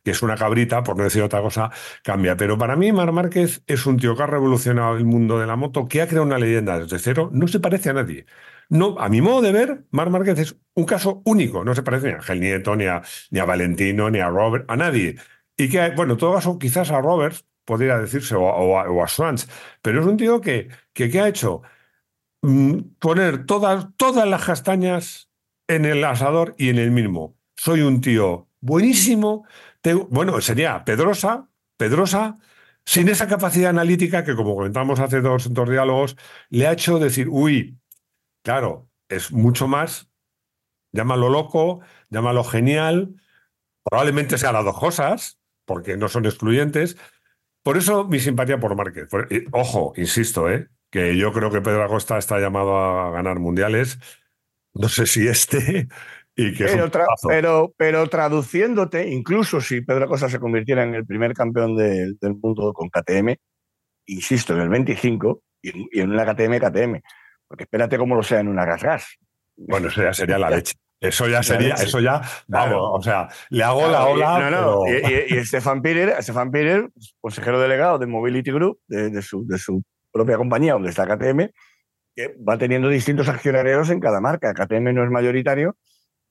que 0.03 0.11
es 0.11 0.21
una 0.21 0.35
cabrita, 0.37 0.83
por 0.83 0.97
no 0.97 1.03
decir 1.03 1.23
otra 1.23 1.41
cosa, 1.41 1.71
cambia. 2.03 2.37
Pero 2.37 2.57
para 2.57 2.75
mí, 2.75 2.91
Mar 2.91 3.11
Márquez 3.11 3.63
es 3.67 3.85
un 3.87 3.97
tío 3.97 4.15
que 4.15 4.23
ha 4.23 4.27
revolucionado 4.27 4.97
el 4.97 5.05
mundo 5.05 5.39
de 5.39 5.47
la 5.47 5.55
moto, 5.55 5.87
que 5.87 6.01
ha 6.01 6.07
creado 6.07 6.25
una 6.25 6.37
leyenda 6.37 6.77
desde 6.79 6.99
cero, 6.99 7.29
no 7.33 7.47
se 7.47 7.59
parece 7.59 7.89
a 7.89 7.93
nadie. 7.93 8.25
No, 8.69 8.99
a 8.99 9.09
mi 9.09 9.21
modo 9.21 9.41
de 9.41 9.51
ver, 9.51 9.85
Mar 9.91 10.09
Márquez 10.11 10.37
es 10.39 10.57
un 10.75 10.85
caso 10.85 11.21
único, 11.25 11.63
no 11.63 11.73
se 11.73 11.83
parece 11.83 12.07
ni 12.07 12.13
a 12.13 12.15
Ángel 12.17 12.39
Nieto, 12.39 12.75
ni 12.75 12.85
a, 12.85 13.01
ni 13.31 13.39
a 13.39 13.45
Valentino, 13.45 14.09
ni 14.11 14.19
a 14.19 14.29
Robert, 14.29 14.65
a 14.69 14.75
nadie. 14.75 15.15
Y 15.57 15.69
que, 15.69 15.89
bueno, 15.95 16.13
en 16.13 16.19
todo 16.19 16.33
caso, 16.35 16.59
quizás 16.59 16.91
a 16.91 17.01
Roberts 17.01 17.45
podría 17.65 17.97
decirse, 17.97 18.35
o, 18.35 18.79
a, 18.79 18.89
o 18.89 19.07
Swans, 19.07 19.49
pero 19.81 19.99
es 19.99 20.05
un 20.05 20.17
tío 20.17 20.39
que, 20.39 20.69
que, 20.93 21.19
ha 21.19 21.27
hecho 21.27 21.63
mm, 22.41 22.79
poner 22.99 23.45
todas, 23.45 23.87
todas 23.97 24.27
las 24.27 24.45
castañas 24.45 25.29
en 25.67 25.85
el 25.85 26.03
asador 26.03 26.55
y 26.57 26.69
en 26.69 26.77
el 26.77 26.91
mismo. 26.91 27.35
Soy 27.55 27.81
un 27.81 28.01
tío 28.01 28.49
buenísimo, 28.61 29.45
bueno, 30.09 30.39
sería 30.41 30.83
Pedrosa, 30.83 31.49
Pedrosa, 31.77 32.39
sin 32.85 33.09
esa 33.09 33.27
capacidad 33.27 33.71
analítica 33.71 34.23
que, 34.23 34.35
como 34.35 34.55
comentamos 34.55 34.99
hace 34.99 35.21
dos, 35.21 35.53
dos 35.53 35.69
diálogos, 35.69 36.17
le 36.49 36.67
ha 36.67 36.73
hecho 36.73 36.99
decir, 36.99 37.27
uy, 37.29 37.79
claro, 38.43 38.89
es 39.09 39.31
mucho 39.31 39.67
más, 39.67 40.09
llámalo 40.91 41.29
loco, 41.29 41.81
llámalo 42.09 42.43
genial, 42.43 43.15
probablemente 43.83 44.37
sea 44.37 44.51
las 44.51 44.65
dos 44.65 44.79
cosas, 44.79 45.39
porque 45.65 45.97
no 45.97 46.07
son 46.09 46.25
excluyentes. 46.25 46.97
Por 47.65 47.77
eso 47.77 48.07
mi 48.07 48.19
simpatía 48.19 48.59
por 48.59 48.75
Márquez. 48.75 49.07
ojo, 49.51 49.93
insisto, 49.97 50.51
¿eh? 50.51 50.67
que 50.91 51.17
yo 51.17 51.33
creo 51.33 51.49
que 51.49 51.61
Pedro 51.61 51.83
Acosta 51.83 52.15
está 52.19 52.39
llamado 52.39 52.77
a 52.77 53.09
ganar 53.09 53.39
mundiales. 53.39 53.97
No 54.75 54.87
sé 54.87 55.07
si 55.07 55.27
este, 55.27 55.87
pero, 57.27 57.73
pero, 57.75 58.07
traduciéndote, 58.07 59.09
incluso 59.09 59.61
si 59.61 59.81
Pedro 59.81 60.05
Acosta 60.05 60.29
se 60.29 60.39
convirtiera 60.39 60.83
en 60.83 60.93
el 60.93 61.07
primer 61.07 61.33
campeón 61.33 61.75
del 61.75 62.35
mundo 62.39 62.71
con 62.71 62.89
KTM, 62.89 63.35
insisto, 64.05 64.53
en 64.53 64.61
el 64.61 64.69
25 64.69 65.41
y 65.63 65.99
en, 65.99 66.11
una 66.11 66.23
KTM, 66.23 66.59
KTM. 66.59 67.01
Porque 67.47 67.63
espérate 67.63 67.97
cómo 67.97 68.13
lo 68.13 68.21
sea 68.21 68.41
en 68.41 68.47
una 68.47 68.63
gas 68.63 68.83
gas. 68.83 69.17
Bueno, 69.57 69.87
eso 69.87 70.03
ya 70.03 70.13
sería 70.13 70.37
la 70.37 70.51
leche. 70.51 70.75
Eso 71.07 71.27
ya 71.27 71.43
sería, 71.43 71.75
eso 71.75 71.99
ya, 71.99 72.21
vamos, 72.47 72.79
o 72.93 73.01
sea, 73.01 73.27
le 73.49 73.63
hago 73.63 73.87
la 73.87 74.05
ola. 74.05 74.49
No, 74.49 74.49
no, 74.49 74.81
y, 74.87 75.35
y, 75.35 75.45
Stefan 75.45 75.81
consejero 77.21 77.59
delegado 77.59 77.97
de 77.97 78.07
Mobility 78.07 78.51
Group, 78.51 78.79
de, 78.87 79.21
su, 79.21 79.45
de 79.45 79.57
su 79.57 79.83
propia 80.11 80.37
compañía, 80.37 80.73
donde 80.73 80.89
está 80.89 81.05
KTM, 81.05 81.51
que 82.15 82.35
va 82.47 82.57
teniendo 82.57 82.89
distintos 82.89 83.27
accionarios 83.27 83.89
en 83.89 83.99
cada 83.99 84.21
marca. 84.21 84.53
KTM 84.53 84.93
no 84.93 85.03
es 85.03 85.09
mayoritario, 85.09 85.75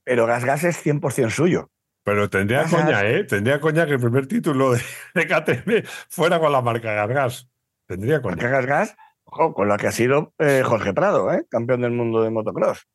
pero 0.03 0.27
Gas 0.27 0.45
Gas 0.45 0.65
es 0.65 0.85
100% 0.85 1.31
suyo. 1.31 1.71
Pero 2.05 2.29
tendría 2.29 2.65
coña, 2.65 3.03
¿eh? 3.05 3.25
Tendría 3.25 3.61
coña 3.61 3.87
que 3.87 3.93
el 3.93 4.01
primer 4.01 4.27
título 4.27 4.73
de, 4.73 4.81
KTM 5.15 5.87
fuera 6.09 6.39
con 6.39 6.53
la 6.53 6.61
marca 6.61 6.93
Gas 6.93 7.09
Gas. 7.09 7.51
Tendría 7.87 8.21
coña. 8.21 8.37
Marca 8.37 8.51
Gas 8.51 8.67
Gas, 8.67 8.97
con 9.25 9.69
la 9.69 9.77
que 9.77 9.87
ha 9.87 9.93
sido 9.93 10.35
eh, 10.39 10.63
Jorge 10.65 10.93
Prado, 10.93 11.33
¿eh? 11.33 11.47
campeón 11.51 11.81
del 11.81 11.93
mundo 11.93 12.23
de 12.23 12.31
motocross. 12.31 12.87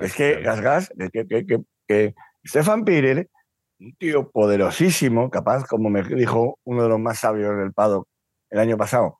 Es 0.00 0.14
que 0.14 0.40
Gas 0.42 0.92
que, 1.12 1.26
que, 1.26 1.62
que, 1.86 2.14
Stefan 2.46 2.84
Pirer, 2.84 3.28
un 3.80 3.94
tío 3.96 4.30
poderosísimo, 4.30 5.30
capaz, 5.30 5.64
como 5.64 5.90
me 5.90 6.02
dijo 6.02 6.58
uno 6.64 6.82
de 6.82 6.88
los 6.88 7.00
más 7.00 7.18
sabios 7.18 7.56
del 7.56 7.72
Pado 7.72 8.06
el 8.50 8.58
año 8.58 8.76
pasado, 8.76 9.18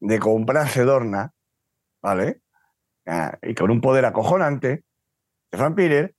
de 0.00 0.18
comprarse 0.18 0.84
Dorna, 0.84 1.32
¿vale? 2.02 2.40
Ah, 3.06 3.36
y 3.42 3.54
con 3.54 3.70
un 3.70 3.80
poder 3.80 4.04
acojonante, 4.04 4.84
Stefan 5.48 5.74
Pirer, 5.74 6.14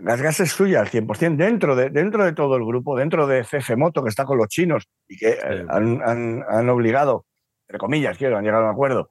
Gas 0.00 0.22
Gas 0.22 0.40
es 0.40 0.50
suya 0.52 0.80
al 0.80 0.88
100%, 0.88 1.36
dentro 1.36 1.74
de, 1.74 1.90
dentro 1.90 2.24
de 2.24 2.32
todo 2.32 2.56
el 2.56 2.64
grupo, 2.64 2.96
dentro 2.96 3.26
de 3.26 3.42
CF 3.42 3.76
Moto, 3.76 4.02
que 4.02 4.10
está 4.10 4.24
con 4.24 4.38
los 4.38 4.46
chinos 4.46 4.88
y 5.08 5.16
que 5.16 5.30
eh, 5.30 5.66
han, 5.68 6.00
han, 6.02 6.44
han 6.48 6.68
obligado 6.68 7.26
entre 7.68 7.78
comillas, 7.78 8.16
quiero, 8.16 8.38
han 8.38 8.44
llegado 8.44 8.64
a 8.64 8.68
un 8.68 8.72
acuerdo 8.72 9.08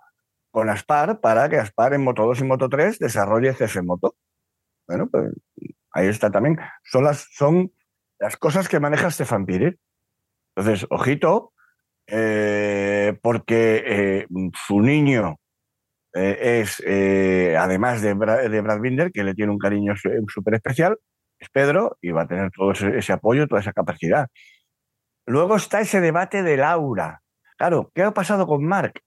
con 0.58 0.72
Aspar 0.72 1.20
para 1.22 1.48
que 1.50 1.58
Aspar 1.58 1.94
en 1.94 2.04
Moto 2.04 2.26
2 2.26 2.40
y 2.40 2.44
Moto 2.44 2.68
3 2.68 2.98
desarrolle 2.98 3.54
CF 3.54 3.84
Moto. 3.84 4.16
Bueno, 4.88 5.08
pues 5.08 5.32
ahí 5.92 6.08
está 6.08 6.32
también. 6.32 6.58
Son 6.84 7.04
las, 7.04 7.28
son 7.32 7.72
las 8.18 8.38
cosas 8.38 8.68
que 8.68 8.80
maneja 8.80 9.12
Stefan 9.12 9.46
Pirir. 9.46 9.78
Entonces, 10.56 10.88
ojito, 10.90 11.54
eh, 12.08 13.20
porque 13.22 13.84
eh, 13.86 14.28
su 14.66 14.82
niño 14.82 15.36
eh, 16.16 16.64
es, 16.64 16.82
además 17.56 18.02
de, 18.02 18.16
de, 18.16 18.62
Brad 18.62 18.80
Binder, 18.80 19.12
que 19.12 19.24
le 19.24 19.36
tiene 19.36 19.52
un 19.52 19.60
cariño 19.60 19.94
súper 20.28 20.56
especial, 20.56 20.98
es 21.38 21.50
Pedro 21.50 22.00
y 22.02 22.10
va 22.10 22.24
a 22.24 22.28
tener 22.28 22.50
todo 22.50 22.72
ese, 22.72 22.98
ese, 22.98 23.14
apoyo, 23.14 23.46
toda 23.46 23.62
esa 23.62 23.74
capacidad. 23.74 24.28
Luego 25.28 25.56
está 25.56 25.82
ese 25.82 26.02
debate 26.02 26.42
de 26.42 26.58
Laura. 26.58 27.22
Claro, 27.60 27.92
¿qué 27.94 28.02
ha 28.02 28.12
pasado 28.12 28.48
con 28.48 28.66
Mark? 28.66 29.04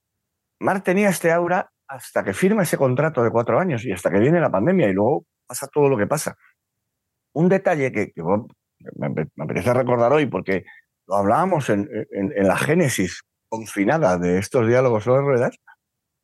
Mark 0.61 0.83
tenía 0.83 1.09
este 1.09 1.31
aura 1.31 1.71
hasta 1.87 2.23
que 2.23 2.33
firma 2.33 2.63
ese 2.63 2.77
contrato 2.77 3.23
de 3.23 3.31
cuatro 3.31 3.59
años 3.59 3.83
y 3.83 3.91
hasta 3.91 4.11
que 4.11 4.19
viene 4.19 4.39
la 4.39 4.51
pandemia 4.51 4.87
y 4.89 4.93
luego 4.93 5.25
pasa 5.47 5.67
todo 5.67 5.89
lo 5.89 5.97
que 5.97 6.07
pasa. 6.07 6.37
Un 7.33 7.49
detalle 7.49 7.91
que, 7.91 8.13
me, 8.95 9.27
apetece 9.39 9.73
recordar 9.73 10.13
hoy 10.13 10.27
porque 10.27 10.63
lo 11.07 11.15
hablábamos 11.15 11.69
en, 11.69 11.89
la 12.11 12.57
génesis 12.57 13.23
confinada 13.49 14.17
de 14.17 14.37
estos 14.37 14.67
diálogos 14.67 15.03
sobre 15.03 15.21
ruedas, 15.21 15.57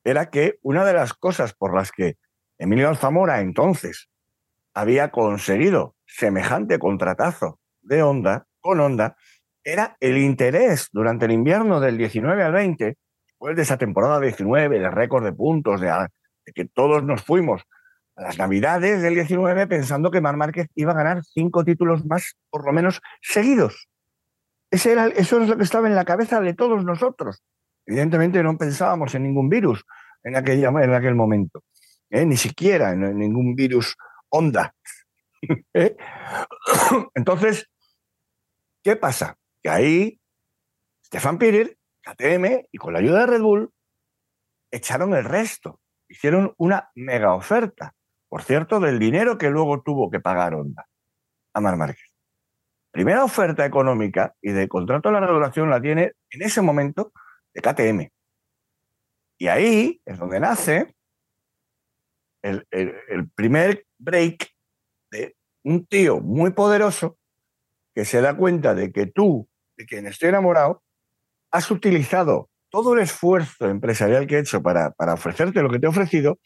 era 0.04 0.30
que 0.30 0.60
una 0.62 0.86
de 0.86 0.94
las 0.94 1.14
cosas 1.14 1.54
por 1.54 1.76
las 1.76 1.92
que 1.92 2.18
Emilio 2.60 2.88
Alzamora 2.88 3.42
entonces 3.42 4.08
había 4.74 5.10
conseguido 5.10 5.96
semejante 6.06 6.78
contratazo 6.78 7.60
de 7.82 8.04
Honda, 8.04 8.46
con 8.62 8.80
Honda, 8.80 9.18
era 9.64 9.98
el 10.00 10.18
interés 10.18 10.90
durante 10.94 11.26
el 11.26 11.32
invierno 11.32 11.80
del 11.80 11.98
19 11.98 12.44
al 12.44 12.54
20, 12.54 12.98
después 13.38 13.56
de 13.56 13.62
esa 13.62 13.78
temporada 13.78 14.20
19, 14.20 14.80
de 14.80 14.90
récord 14.90 15.24
de 15.24 15.32
puntos, 15.32 15.80
de, 15.80 15.94
que 16.56 16.66
todos 16.66 17.04
nos 17.04 17.22
fuimos 17.22 17.62
a 18.16 18.24
las 18.24 18.40
navidades 18.40 19.04
del 19.04 19.14
19 19.14 19.68
pensando 19.68 20.10
que 20.10 20.22
Mar 20.22 20.36
Márquez 20.38 20.70
iba 20.74 20.94
a 20.94 20.96
ganar 20.96 21.24
cinco 21.24 21.64
títulos 21.64 22.04
más, 22.04 22.36
por 22.50 22.66
lo 22.66 22.74
menos, 22.74 23.00
seguidos. 23.22 23.90
Ese 24.72 24.94
era, 24.94 25.06
eso 25.06 25.40
es 25.40 25.50
lo 25.50 25.56
que 25.56 25.64
estaba 25.64 25.88
en 25.88 25.94
la 25.94 26.04
cabeza 26.04 26.42
de 26.42 26.56
todos 26.56 26.84
nosotros. 26.84 27.44
Evidentemente 27.86 28.42
no 28.42 28.58
pensábamos 28.58 29.14
en 29.14 29.22
ningún 29.22 29.50
virus 29.50 29.86
en, 30.24 30.36
aquella, 30.36 30.70
en 30.70 30.94
aquel 30.96 31.14
momento, 31.14 31.64
¿eh? 32.10 32.26
ni 32.26 32.38
siquiera 32.38 32.94
en, 32.94 33.20
ningún 33.20 33.54
virus 33.54 33.96
onda. 34.30 34.74
¿eh? 35.76 35.96
Entonces, 37.14 37.70
¿qué 38.82 38.96
pasa? 38.96 39.38
que 39.62 39.70
ahí 39.70 40.20
Stefan 41.06 41.38
Pirir, 41.38 41.78
KTM 42.08 42.68
y 42.72 42.78
con 42.78 42.94
la 42.94 43.00
ayuda 43.00 43.22
de 43.22 43.28
Red 43.28 43.42
Bull 43.42 43.74
echaron 44.72 45.14
el 45.14 45.26
resto. 45.26 45.82
Hicieron 46.08 46.54
una 46.58 46.90
mega 46.96 47.34
oferta, 47.34 47.94
por 48.30 48.44
cierto, 48.44 48.80
del 48.80 48.98
dinero 48.98 49.38
que 49.38 49.50
luego 49.50 49.82
tuvo 49.82 50.10
que 50.10 50.22
pagar 50.22 50.54
Honda 50.54 50.88
a 51.54 51.60
Mar 51.60 51.76
Márquez. 51.76 52.14
Primera 52.92 53.24
oferta 53.24 53.66
económica 53.66 54.34
y 54.42 54.52
de 54.52 54.68
contrato 54.68 55.10
de 55.10 55.14
larga 55.14 55.34
duración 55.34 55.70
la 55.70 55.82
tiene 55.82 56.14
en 56.30 56.42
ese 56.42 56.62
momento 56.62 57.12
de 57.54 57.62
KTM. 57.62 58.10
Y 59.38 59.48
ahí 59.48 60.02
es 60.06 60.18
donde 60.18 60.40
nace 60.40 60.96
el, 62.42 62.66
el 62.72 63.30
primer 63.32 63.86
break 63.98 64.50
de 65.12 65.36
un 65.64 65.86
tío 65.86 66.22
muy 66.22 66.52
poderoso 66.52 67.18
que 67.94 68.06
se 68.06 68.22
da 68.22 68.36
cuenta 68.38 68.74
de 68.74 68.92
que 68.92 69.08
tú, 69.08 69.50
de 69.76 69.86
quien 69.86 70.08
estoy 70.08 70.30
enamorado, 70.30 70.84
has 71.58 71.72
utilizado 71.72 72.50
todo 72.70 72.94
el 72.94 73.00
esfuerzo 73.00 73.68
empresarial 73.68 74.28
que 74.28 74.36
he 74.36 74.40
hecho 74.40 74.62
para, 74.62 74.92
para 74.92 75.14
ofrecerte 75.14 75.62
lo 75.62 75.70
que 75.70 75.80
te 75.80 75.88
he 75.88 75.90
ofrecido, 75.90 76.40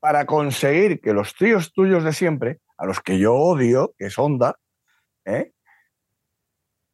para 0.00 0.24
conseguir 0.24 1.00
que 1.00 1.12
los 1.12 1.34
tíos 1.34 1.72
tuyos 1.72 2.04
de 2.04 2.12
siempre, 2.12 2.60
a 2.76 2.86
los 2.86 3.00
que 3.00 3.18
yo 3.18 3.34
odio, 3.34 3.94
que 3.98 4.06
es 4.06 4.18
Honda, 4.18 4.56
¿eh? 5.24 5.52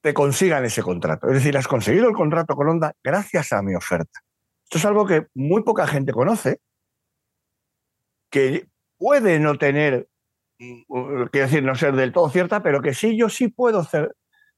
te 0.03 0.15
consigan 0.15 0.65
ese 0.65 0.83
contrato. 0.83 1.29
Es 1.29 1.35
decir, 1.35 1.57
has 1.57 1.69
conseguido 1.69 2.09
el 2.09 2.15
contrato 2.15 2.57
con 2.57 2.69
Honda 2.69 2.95
gracias 3.03 3.53
a 3.53 3.63
mi 3.63 3.75
oferta. 3.75 4.21
Esto 4.65 4.79
es 4.79 4.85
algo 4.85 5.07
que 5.07 5.29
muy 5.35 5.63
poca 5.63 5.87
gente 5.87 6.13
conoce, 6.13 6.61
que 8.31 8.67
puede 8.99 9.39
no 9.39 9.59
tener 9.59 10.09
quiero 10.59 11.31
decir, 11.47 11.63
no 11.63 11.75
ser 11.75 11.95
del 11.95 12.13
todo 12.13 12.31
cierta, 12.31 12.63
pero 12.63 12.81
que 12.81 12.95
sí, 12.95 13.17
yo 13.17 13.29
sí 13.29 13.49
puedo 13.49 13.87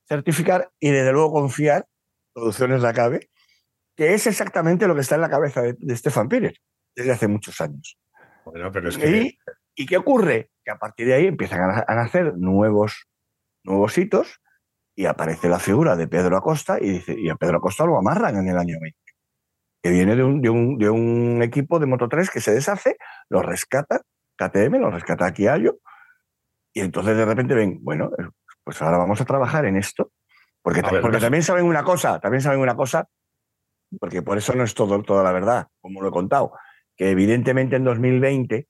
certificar 0.09 0.71
y 0.79 0.91
desde 0.91 1.13
luego 1.13 1.33
confiar, 1.33 1.87
producciones 2.37 2.83
la 2.83 2.93
cabe, 2.93 3.31
que 3.97 4.13
es 4.13 4.27
exactamente 4.27 4.87
lo 4.87 4.95
que 4.95 5.01
está 5.01 5.15
en 5.15 5.23
la 5.23 5.31
cabeza 5.31 5.63
de, 5.63 5.97
Stefan 5.97 6.29
Pires 6.29 6.61
desde 6.95 7.13
hace 7.13 7.29
muchos 7.29 7.59
años. 7.63 7.99
y, 9.75 9.87
qué 9.87 9.97
ocurre? 9.97 10.51
Que 10.63 10.71
a 10.71 10.79
partir 10.79 11.07
de 11.07 11.15
ahí 11.15 11.27
empiezan 11.27 11.61
a, 11.61 11.95
nacer 11.95 12.37
nuevos, 12.37 13.07
nuevos 13.65 13.97
hitos 13.97 14.41
y 14.95 15.07
aparece 15.07 15.49
la 15.49 15.59
figura 15.59 15.97
de 15.97 16.09
Pedro 16.09 16.37
Acosta 16.37 16.79
y, 16.79 16.91
dice, 16.91 17.15
y 17.19 17.31
a 17.31 17.37
Pedro 17.37 17.57
Acosta 17.57 17.87
lo 17.87 17.97
amarran 17.97 18.37
en 18.37 18.49
el 18.49 18.59
año 18.59 18.77
20, 18.81 18.99
que 19.83 19.91
viene 19.91 20.15
de 20.15 20.23
un, 20.23 20.43
de 20.43 20.51
un, 20.51 20.79
de 20.79 20.91
un 20.91 21.43
equipo 21.43 21.79
de 21.79 21.87
Moto 21.87 22.07
3 22.07 22.31
que 22.31 22.41
se 22.41 22.53
deshace, 22.53 22.99
lo 23.31 23.41
rescata 23.41 24.03
KTM, 24.37 24.79
lo 24.79 24.91
rescata 24.91 25.33
Kiallo, 25.33 25.79
y 26.75 26.81
entonces 26.81 27.17
de 27.17 27.25
repente 27.25 27.55
ven, 27.55 27.79
bueno, 27.83 28.11
pues 28.63 28.83
ahora 28.83 28.99
vamos 28.99 29.21
a 29.23 29.25
trabajar 29.25 29.65
en 29.65 29.77
esto. 29.77 30.13
Porque, 30.67 30.83
porque 30.83 31.19
también 31.19 31.45
saben 31.45 31.65
una 31.65 31.85
cosa, 31.85 32.19
también 32.19 32.41
saben 32.41 32.59
una 32.59 32.75
cosa, 32.75 33.09
porque 34.01 34.21
por 34.21 34.37
eso 34.37 34.53
no 34.53 34.65
es 34.65 34.75
todo, 34.75 35.01
toda 35.05 35.23
la 35.23 35.31
verdad, 35.31 35.69
como 35.81 36.03
lo 36.03 36.09
he 36.09 36.11
contado, 36.11 36.55
que 36.97 37.09
evidentemente 37.11 37.77
en 37.77 37.85
2020 37.85 38.67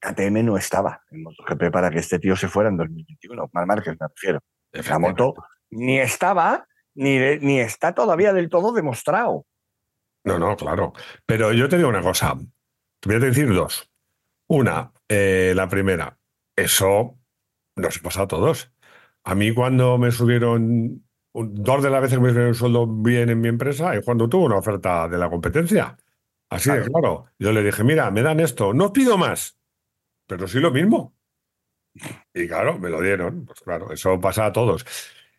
KTM 0.00 0.42
no 0.42 0.56
estaba 0.56 1.02
en 1.10 1.22
MotoGP 1.22 1.70
para 1.70 1.90
que 1.90 1.98
este 1.98 2.18
tío 2.18 2.34
se 2.34 2.48
fuera 2.48 2.70
en 2.70 2.78
2021, 2.78 3.50
Mal 3.52 3.66
Márquez 3.66 3.94
me 4.00 4.06
refiero. 4.08 4.40
La 4.72 4.98
moto 4.98 5.34
ni 5.68 5.98
estaba, 5.98 6.66
ni, 6.94 7.18
ni 7.40 7.60
está 7.60 7.94
todavía 7.94 8.32
del 8.32 8.48
todo 8.48 8.72
demostrado. 8.72 9.44
No, 10.24 10.38
no, 10.38 10.56
claro. 10.56 10.94
Pero 11.26 11.52
yo 11.52 11.68
te 11.68 11.76
digo 11.76 11.90
una 11.90 12.00
cosa, 12.00 12.38
te 13.00 13.08
voy 13.10 13.16
a 13.16 13.20
decir 13.20 13.52
dos. 13.52 13.90
Una, 14.46 14.94
eh, 15.10 15.52
la 15.54 15.68
primera, 15.68 16.16
eso 16.56 17.18
nos 17.76 17.98
ha 17.98 18.02
pasado 18.02 18.24
a 18.24 18.28
todos. 18.28 18.72
A 19.24 19.34
mí 19.34 19.52
cuando 19.52 19.98
me 19.98 20.10
subieron, 20.10 21.03
dos 21.34 21.82
de 21.82 21.90
las 21.90 22.00
veces 22.00 22.18
que 22.18 22.22
me 22.22 22.28
subieron 22.30 22.48
un 22.48 22.54
sueldo 22.54 22.86
bien 22.86 23.28
en 23.28 23.40
mi 23.40 23.48
empresa, 23.48 23.94
es 23.94 24.04
cuando 24.04 24.28
tuve 24.28 24.44
una 24.44 24.56
oferta 24.56 25.08
de 25.08 25.18
la 25.18 25.28
competencia. 25.28 25.96
Así 26.48 26.70
de 26.70 26.82
claro. 26.82 27.26
Yo 27.38 27.52
le 27.52 27.62
dije, 27.62 27.82
mira, 27.82 28.10
me 28.10 28.22
dan 28.22 28.38
esto, 28.38 28.72
no 28.72 28.92
pido 28.92 29.18
más, 29.18 29.58
pero 30.26 30.46
sí 30.46 30.60
lo 30.60 30.70
mismo. 30.70 31.16
Y 32.32 32.46
claro, 32.46 32.78
me 32.78 32.90
lo 32.90 33.00
dieron. 33.00 33.44
Pues 33.46 33.60
claro, 33.60 33.92
eso 33.92 34.20
pasa 34.20 34.46
a 34.46 34.52
todos. 34.52 34.86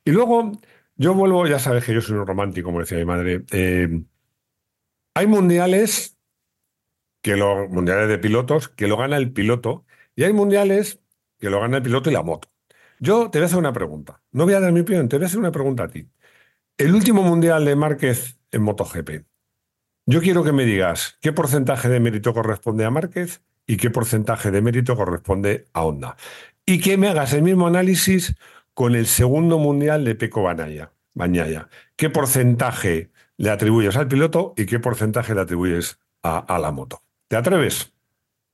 Y 0.03 0.11
luego, 0.11 0.51
yo 0.95 1.13
vuelvo, 1.13 1.47
ya 1.47 1.59
sabes 1.59 1.85
que 1.85 1.93
yo 1.93 2.01
soy 2.01 2.17
un 2.17 2.27
romántico, 2.27 2.67
como 2.67 2.79
decía 2.79 2.97
mi 2.97 3.05
madre. 3.05 3.45
Eh, 3.51 4.03
hay 5.13 5.27
mundiales, 5.27 6.17
que 7.21 7.37
lo, 7.37 7.67
mundiales 7.69 8.09
de 8.09 8.17
pilotos, 8.17 8.67
que 8.69 8.87
lo 8.87 8.97
gana 8.97 9.17
el 9.17 9.31
piloto, 9.31 9.85
y 10.15 10.23
hay 10.23 10.33
mundiales 10.33 11.01
que 11.39 11.49
lo 11.49 11.59
gana 11.61 11.77
el 11.77 11.83
piloto 11.83 12.09
y 12.09 12.13
la 12.13 12.23
moto. 12.23 12.49
Yo 12.99 13.29
te 13.29 13.39
voy 13.39 13.43
a 13.43 13.45
hacer 13.47 13.59
una 13.59 13.73
pregunta. 13.73 14.21
No 14.31 14.45
voy 14.45 14.53
a 14.53 14.59
dar 14.59 14.71
mi 14.71 14.81
opinión, 14.81 15.07
te 15.09 15.17
voy 15.17 15.25
a 15.25 15.27
hacer 15.27 15.39
una 15.39 15.51
pregunta 15.51 15.83
a 15.83 15.87
ti. 15.87 16.07
El 16.77 16.93
último 16.95 17.23
mundial 17.23 17.65
de 17.65 17.75
Márquez 17.75 18.37
en 18.51 18.63
MotoGP. 18.63 19.25
Yo 20.05 20.21
quiero 20.21 20.43
que 20.43 20.51
me 20.51 20.65
digas 20.65 21.17
qué 21.21 21.33
porcentaje 21.33 21.89
de 21.89 21.99
mérito 21.99 22.33
corresponde 22.33 22.85
a 22.85 22.91
Márquez 22.91 23.41
y 23.65 23.77
qué 23.77 23.89
porcentaje 23.89 24.51
de 24.51 24.61
mérito 24.61 24.95
corresponde 24.95 25.65
a 25.73 25.83
Honda. 25.85 26.15
Y 26.65 26.79
que 26.79 26.97
me 26.97 27.07
hagas 27.07 27.33
el 27.33 27.43
mismo 27.43 27.67
análisis 27.67 28.35
con 28.73 28.95
el 28.95 29.07
segundo 29.07 29.57
mundial 29.57 30.03
de 30.05 30.15
Peco 30.15 30.43
Bañaya. 30.43 31.69
¿Qué 31.95 32.09
porcentaje 32.09 33.11
le 33.37 33.49
atribuyes 33.49 33.95
al 33.97 34.07
piloto 34.07 34.53
y 34.57 34.65
qué 34.65 34.79
porcentaje 34.79 35.33
le 35.33 35.41
atribuyes 35.41 35.99
a, 36.23 36.39
a 36.39 36.59
la 36.59 36.71
moto? 36.71 37.01
¿Te 37.27 37.35
atreves? 37.35 37.93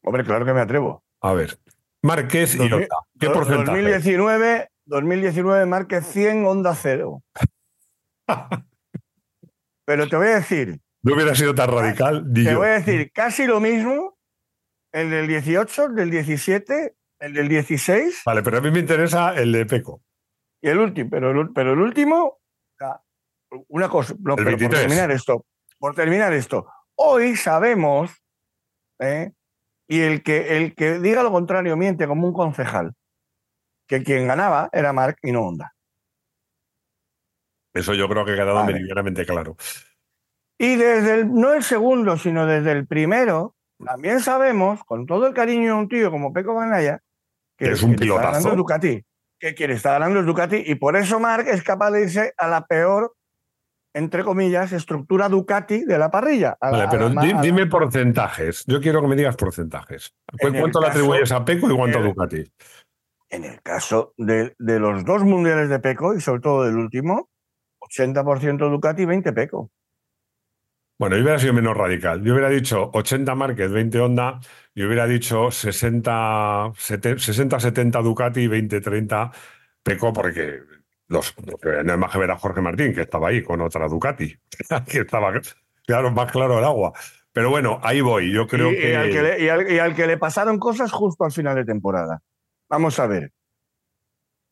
Hombre, 0.03 0.23
claro 0.23 0.45
que 0.45 0.53
me 0.53 0.61
atrevo. 0.61 1.03
A 1.21 1.33
ver. 1.33 1.59
Márquez 2.01 2.55
y 2.55 2.59
Honda. 2.59 2.87
¿Qué 3.19 3.29
porcentaje? 3.29 3.81
2019, 3.81 4.69
2019 4.85 5.65
Márquez 5.65 6.05
100, 6.07 6.45
Honda 6.45 6.75
0. 6.75 7.23
Pero 9.85 10.07
te 10.07 10.15
voy 10.15 10.27
a 10.27 10.35
decir, 10.35 10.79
no 11.03 11.15
hubiera 11.15 11.35
sido 11.35 11.55
tan 11.55 11.69
radical. 11.69 12.25
Te 12.33 12.55
voy 12.55 12.67
a 12.67 12.79
decir 12.79 13.11
casi 13.11 13.45
lo 13.45 13.59
mismo 13.59 14.17
el 14.91 15.09
del 15.09 15.27
18, 15.27 15.85
el 15.85 15.95
del 15.95 16.11
17, 16.11 16.95
el 17.19 17.33
del 17.33 17.47
16. 17.47 18.21
Vale, 18.25 18.43
pero 18.43 18.57
a 18.57 18.61
mí 18.61 18.71
me 18.71 18.79
interesa 18.79 19.33
el 19.35 19.51
de 19.51 19.65
Peco. 19.65 20.01
Y 20.61 20.69
el 20.69 20.77
último, 20.77 21.09
pero 21.09 21.31
el, 21.31 21.51
pero 21.53 21.73
el 21.73 21.79
último, 21.79 22.39
una 23.69 23.89
cosa, 23.89 24.13
por 24.23 24.43
terminar 24.45 25.09
esto, 25.11 25.45
por 25.79 25.95
terminar 25.95 26.33
esto, 26.33 26.67
hoy 26.95 27.35
sabemos, 27.35 28.11
¿eh? 28.99 29.31
Y 29.91 30.03
el 30.03 30.23
que, 30.23 30.55
el 30.55 30.73
que 30.73 30.99
diga 30.99 31.21
lo 31.21 31.33
contrario 31.33 31.75
miente 31.75 32.07
como 32.07 32.25
un 32.25 32.31
concejal, 32.31 32.93
que 33.89 34.03
quien 34.03 34.25
ganaba 34.25 34.69
era 34.71 34.93
Mark 34.93 35.17
y 35.21 35.33
no 35.33 35.41
Honda. 35.41 35.75
Eso 37.73 37.93
yo 37.93 38.07
creo 38.07 38.23
que 38.23 38.31
ha 38.31 38.35
quedado 38.35 38.63
medianamente 38.63 39.25
claro. 39.25 39.57
Y 40.57 40.77
desde 40.77 41.15
el, 41.15 41.33
no 41.33 41.51
el 41.51 41.61
segundo, 41.63 42.15
sino 42.15 42.45
desde 42.45 42.71
el 42.71 42.87
primero, 42.87 43.53
también 43.83 44.21
sabemos, 44.21 44.81
con 44.85 45.05
todo 45.05 45.27
el 45.27 45.33
cariño 45.33 45.75
de 45.75 45.81
un 45.81 45.89
tío 45.89 46.09
como 46.09 46.31
Peco 46.31 46.53
Banaya, 46.53 47.01
que, 47.57 47.71
es 47.71 47.83
un 47.83 47.97
pilotazo. 47.97 48.27
Está 48.27 48.39
ganando 48.39 48.55
Ducati, 48.55 49.05
que 49.37 49.53
quien 49.55 49.71
está 49.71 49.91
ganando 49.91 50.21
es 50.21 50.25
Ducati, 50.25 50.63
y 50.67 50.75
por 50.75 50.95
eso 50.95 51.19
Mark 51.19 51.49
es 51.49 51.63
capaz 51.63 51.91
de 51.91 52.03
irse 52.03 52.33
a 52.37 52.47
la 52.47 52.65
peor, 52.65 53.13
entre 53.93 54.23
comillas, 54.23 54.71
estructura 54.71 55.27
Ducati 55.29 55.85
de 55.85 55.97
la 55.97 56.09
parrilla. 56.09 56.57
vale, 56.61 56.87
pero 56.89 57.09
dime 57.41 57.67
porcentajes. 57.67 58.63
Yo 58.65 58.79
quiero 58.79 59.01
que 59.01 59.07
me 59.07 59.15
digas 59.15 59.35
porcentajes. 59.35 60.13
¿Cuánto 60.39 60.81
le 60.81 60.87
atribuyes 60.87 61.31
a 61.31 61.43
Peco 61.43 61.71
y 61.71 61.75
cuánto 61.75 61.99
a 61.99 62.01
Ducati? 62.01 62.43
En 63.29 63.43
el 63.45 63.61
caso 63.61 64.13
de, 64.17 64.55
de, 64.59 64.79
los 64.79 65.05
dos 65.05 65.23
mundiales 65.23 65.69
de 65.69 65.79
Peco, 65.79 66.15
y 66.15 66.21
sobre 66.21 66.41
todo 66.41 66.65
del 66.65 66.75
último, 66.75 67.29
80% 67.79 68.69
Ducati, 68.69 69.05
20 69.05 69.33
Peco. 69.33 69.71
Bueno, 70.99 71.15
yo 71.15 71.23
hubiera 71.23 71.39
sido 71.39 71.53
menos 71.53 71.75
radical. 71.75 72.23
Yo 72.23 72.33
hubiera 72.33 72.49
dicho 72.49 72.91
80 72.93 73.33
Márquez, 73.33 73.71
20 73.71 73.99
Honda, 73.99 74.39
y 74.75 74.83
hubiera 74.83 75.07
dicho 75.07 75.47
60-70 75.47 78.03
Ducati, 78.03 78.47
20-30 78.47 79.31
Peco, 79.81 80.13
porque 80.13 80.59
los, 81.11 81.35
no 81.83 81.93
es 81.93 81.99
más 81.99 82.11
que 82.11 82.17
ver 82.17 82.31
a 82.31 82.37
Jorge 82.37 82.61
Martín, 82.61 82.93
que 82.93 83.01
estaba 83.01 83.27
ahí 83.27 83.43
con 83.43 83.61
otra 83.61 83.87
Ducati, 83.87 84.33
que 84.87 84.99
estaba 84.99 85.33
claro, 85.85 86.11
más 86.11 86.31
claro 86.31 86.57
el 86.57 86.65
agua. 86.65 86.93
Pero 87.33 87.49
bueno, 87.49 87.79
ahí 87.83 88.01
voy. 88.01 88.33
Yo 88.33 88.47
creo 88.47 88.69
que. 88.71 89.37
y 89.39 89.79
al 89.79 89.95
que 89.95 90.07
le 90.07 90.17
pasaron 90.17 90.57
cosas 90.57 90.91
justo 90.91 91.23
al 91.23 91.31
final 91.31 91.55
de 91.55 91.65
temporada. 91.65 92.21
Vamos 92.69 92.99
a 92.99 93.07
ver. 93.07 93.31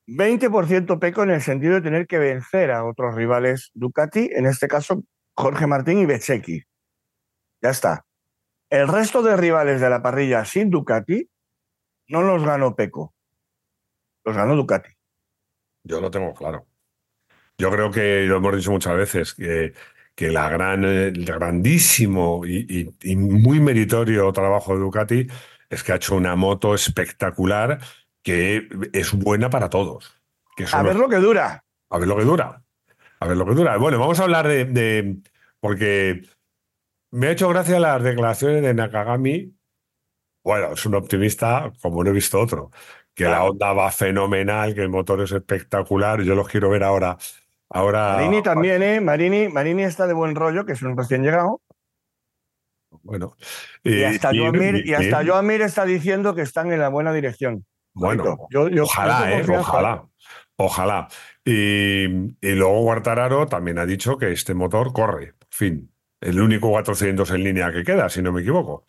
20% 0.08 1.00
Peco 1.00 1.24
en 1.24 1.32
el 1.32 1.42
sentido 1.42 1.76
de 1.76 1.82
tener 1.82 2.08
que 2.08 2.18
vencer 2.18 2.72
a 2.72 2.84
otros 2.84 3.16
rivales 3.16 3.70
Ducati, 3.74 4.30
en 4.34 4.48
este 4.48 4.68
caso 4.68 5.04
Jorge 5.36 5.68
Martín 5.68 6.00
y 6.00 6.06
Bececchi. 6.06 6.64
Ya 7.62 7.70
está. 7.70 8.06
El 8.70 8.88
resto 8.88 9.22
de 9.22 9.38
rivales 9.38 9.82
de 9.82 9.90
la 9.90 10.02
parrilla 10.02 10.46
sin 10.46 10.70
Ducati 10.70 11.30
no 12.08 12.24
los 12.24 12.44
ganó 12.44 12.76
Peco. 12.76 13.14
Los 14.26 14.36
ganó 14.36 14.56
Ducati. 14.56 14.99
Yo 15.90 16.00
lo 16.00 16.12
tengo 16.12 16.34
claro. 16.36 16.68
Yo 17.58 17.72
creo 17.72 17.90
que 17.92 18.26
lo 18.26 18.38
hemos 18.38 18.56
dicho 18.56 18.72
muchas 18.72 18.96
veces, 18.96 19.34
que, 19.34 19.74
que 20.16 20.30
la 20.30 20.48
gran, 20.50 20.86
el 20.86 21.26
grandísimo 21.26 22.46
y, 22.46 22.94
muy 23.16 23.60
meritorio 23.60 24.32
trabajo 24.32 24.76
de 24.76 24.82
Ducati 24.82 25.28
es 25.70 25.84
que 25.84 25.92
ha 25.92 25.96
hecho 25.96 26.16
una 26.16 26.36
moto 26.36 26.76
espectacular 26.76 27.80
que 28.22 28.68
es 28.94 29.14
buena 29.14 29.50
para 29.50 29.70
todos. 29.70 30.14
a 30.72 30.84
ver 30.84 30.96
lo 30.96 31.10
que 31.10 31.18
dura. 31.18 31.66
A 31.90 31.98
ver 31.98 32.08
lo 32.08 32.18
que 32.18 32.24
dura. 32.24 32.62
A 33.20 33.28
ver 33.28 33.38
lo 33.38 33.46
que 33.46 33.56
dura. 33.56 33.78
Bueno, 33.78 33.98
vamos 33.98 34.20
a 34.20 34.24
hablar 34.24 34.48
de, 34.48 35.18
porque 35.60 36.22
me 37.12 37.28
ha 37.28 37.32
hecho 37.32 37.50
gracia 37.50 37.80
las 37.80 38.04
declaraciones 38.04 38.62
de 38.62 38.74
Nakagami. 38.74 39.56
Bueno, 40.44 40.74
es 40.74 40.86
un 40.86 40.96
optimista 40.96 41.74
como 41.82 42.04
no 42.04 42.12
he 42.12 42.14
visto 42.14 42.40
otro. 42.40 42.72
Que 43.14 43.26
la 43.26 43.44
onda 43.44 43.74
va 43.74 43.92
fenomenal, 43.92 44.74
que 44.74 44.82
el 44.82 44.90
motor 44.90 45.22
es 45.22 45.32
espectacular. 45.32 46.22
Yo 46.22 46.36
los 46.36 46.48
quiero 46.48 46.70
ver 46.70 46.84
ahora. 46.84 47.18
ahora 47.70 48.14
Marini 48.16 48.42
también, 48.42 48.82
¿eh? 48.82 49.02
Marini, 49.02 49.50
Marini 49.50 49.84
está 49.84 50.08
de 50.08 50.14
buen 50.14 50.36
rollo, 50.36 50.66
que 50.66 50.74
es 50.74 50.82
un 50.82 50.98
recién 50.98 51.24
llegado. 51.24 51.62
Bueno. 53.04 53.36
Y, 53.84 54.04
hasta, 54.04 54.32
Joan 54.34 54.58
Mir, 54.58 54.86
y 54.86 54.94
hasta 54.94 55.26
Joan 55.26 55.46
Mir 55.46 55.62
está 55.62 55.86
diciendo 55.86 56.34
que 56.34 56.42
están 56.42 56.72
en 56.72 56.80
la 56.80 56.90
buena 56.90 57.14
dirección. 57.14 57.66
Bueno, 57.94 58.38
ojalá, 58.82 59.32
¿eh? 59.32 59.46
Ojalá. 59.50 60.06
Ojalá. 60.56 61.08
Y, 61.46 62.08
luego 62.42 62.82
Guartararo 62.82 63.48
también 63.48 63.80
ha 63.80 63.86
dicho 63.86 64.18
que 64.18 64.32
este 64.32 64.54
motor 64.54 64.94
corre. 64.94 65.34
Fin. 65.50 65.92
El 66.22 66.42
único 66.42 66.70
400 66.70 67.32
en 67.32 67.44
línea 67.44 67.72
que 67.72 67.84
queda, 67.84 68.10
si 68.10 68.22
no 68.22 68.32
me 68.32 68.42
equivoco. 68.42 68.86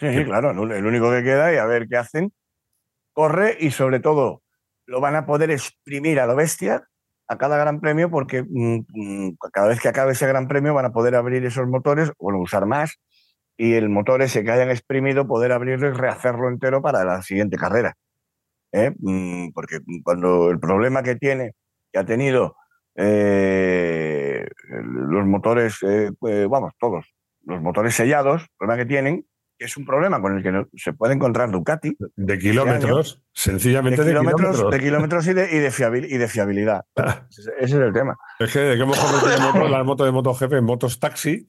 Sí, 0.00 0.24
claro, 0.24 0.50
el 0.50 0.84
único 0.84 1.10
que 1.12 1.22
queda 1.22 1.54
y 1.54 1.58
a 1.58 1.64
ver 1.64 1.86
qué 1.88 1.96
hacen. 1.96 2.32
Corre 3.12 3.56
y 3.60 3.70
sobre 3.70 4.00
todo 4.00 4.42
lo 4.86 5.00
van 5.00 5.16
a 5.16 5.26
poder 5.26 5.50
exprimir 5.50 6.20
a 6.20 6.26
lo 6.26 6.36
bestia 6.36 6.88
a 7.28 7.38
cada 7.38 7.56
gran 7.56 7.80
premio 7.80 8.10
porque 8.10 8.42
mm, 8.42 8.84
mm, 8.88 9.36
cada 9.52 9.68
vez 9.68 9.80
que 9.80 9.88
acabe 9.88 10.12
ese 10.12 10.26
gran 10.26 10.48
premio 10.48 10.74
van 10.74 10.86
a 10.86 10.92
poder 10.92 11.14
abrir 11.14 11.44
esos 11.46 11.66
motores, 11.66 12.12
bueno, 12.18 12.40
usar 12.40 12.66
más 12.66 12.98
y 13.56 13.74
el 13.74 13.88
motor 13.88 14.22
ese 14.22 14.44
que 14.44 14.50
hayan 14.50 14.70
exprimido 14.70 15.26
poder 15.26 15.52
abrirlo 15.52 15.88
y 15.88 15.92
rehacerlo 15.92 16.48
entero 16.48 16.82
para 16.82 17.04
la 17.04 17.22
siguiente 17.22 17.56
carrera. 17.56 17.94
¿eh? 18.72 18.92
Mm, 18.98 19.50
porque 19.52 19.80
cuando 20.02 20.50
el 20.50 20.58
problema 20.58 21.02
que 21.02 21.16
tiene, 21.16 21.52
que 21.92 21.98
ha 21.98 22.04
tenido 22.04 22.56
eh, 22.96 24.46
los 24.68 25.26
motores, 25.26 25.78
eh, 25.82 26.10
vamos, 26.48 26.72
todos, 26.78 27.06
los 27.44 27.60
motores 27.60 27.94
sellados, 27.94 28.42
el 28.42 28.48
problema 28.58 28.82
que 28.82 28.88
tienen, 28.88 29.26
que 29.62 29.66
es 29.66 29.76
un 29.76 29.84
problema 29.84 30.20
con 30.20 30.36
el 30.36 30.42
que 30.42 30.66
se 30.76 30.92
puede 30.92 31.14
encontrar 31.14 31.50
Ducati. 31.50 31.96
De 32.16 32.38
kilómetros, 32.38 33.22
sencillamente 33.32 34.02
de 34.02 34.10
kilómetros. 34.10 34.70
De 34.70 34.80
kilómetros, 34.80 35.26
y, 35.28 35.32
de, 35.32 35.48
y, 35.52 35.58
de 36.18 36.28
fiabilidad. 36.28 36.84
ese, 37.30 37.52
es 37.60 37.72
el 37.72 37.92
tema. 37.92 38.16
Es 38.38 38.52
que 38.52 38.58
de 38.58 38.76
qué 38.76 38.84
mejor 38.84 39.70
la 39.70 39.84
moto 39.84 40.04
de 40.04 40.12
MotoGP 40.12 40.52
en 40.54 40.64
motos 40.64 40.98
taxi, 40.98 41.48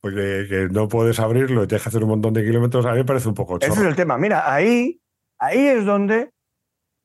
porque 0.00 0.46
que 0.48 0.68
no 0.70 0.88
puedes 0.88 1.20
abrirlo 1.20 1.64
y 1.64 1.66
te 1.66 1.76
deja 1.76 1.88
hacer 1.88 2.02
un 2.02 2.10
montón 2.10 2.34
de 2.34 2.44
kilómetros, 2.44 2.84
a 2.86 2.92
mí 2.92 2.98
me 2.98 3.04
parece 3.04 3.28
un 3.28 3.34
poco 3.34 3.58
chorro. 3.58 3.72
Ese 3.72 3.82
es 3.82 3.88
el 3.88 3.96
tema. 3.96 4.18
Mira, 4.18 4.52
ahí 4.52 5.00
Ahí 5.38 5.68
es 5.68 5.84
donde, 5.84 6.32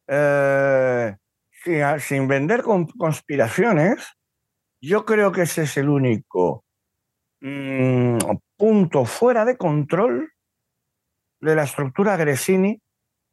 eh, 0.08 1.16
sin, 2.00 2.28
vender 2.28 2.64
conspiraciones, 2.64 4.18
yo 4.82 5.06
creo 5.06 5.32
que 5.32 5.44
ese 5.44 5.64
es 5.64 5.78
el 5.78 5.90
único 5.90 6.66
mm, 7.42 8.18
punto 8.64 9.04
fuera 9.04 9.44
de 9.44 9.58
control 9.58 10.32
de 11.42 11.54
la 11.54 11.64
estructura 11.64 12.16
Gresini 12.16 12.82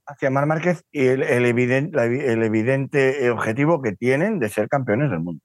hacia 0.05 0.29
Mar 0.29 0.47
Márquez 0.47 0.83
y 0.91 1.07
el, 1.07 1.23
evidente, 1.23 1.97
el, 2.33 2.43
evidente, 2.43 3.31
objetivo 3.31 3.81
que 3.81 3.93
tienen 3.93 4.41
de 4.41 4.49
ser 4.49 4.69
campeones 4.69 5.09
del 5.09 5.21
mundo. 5.21 5.41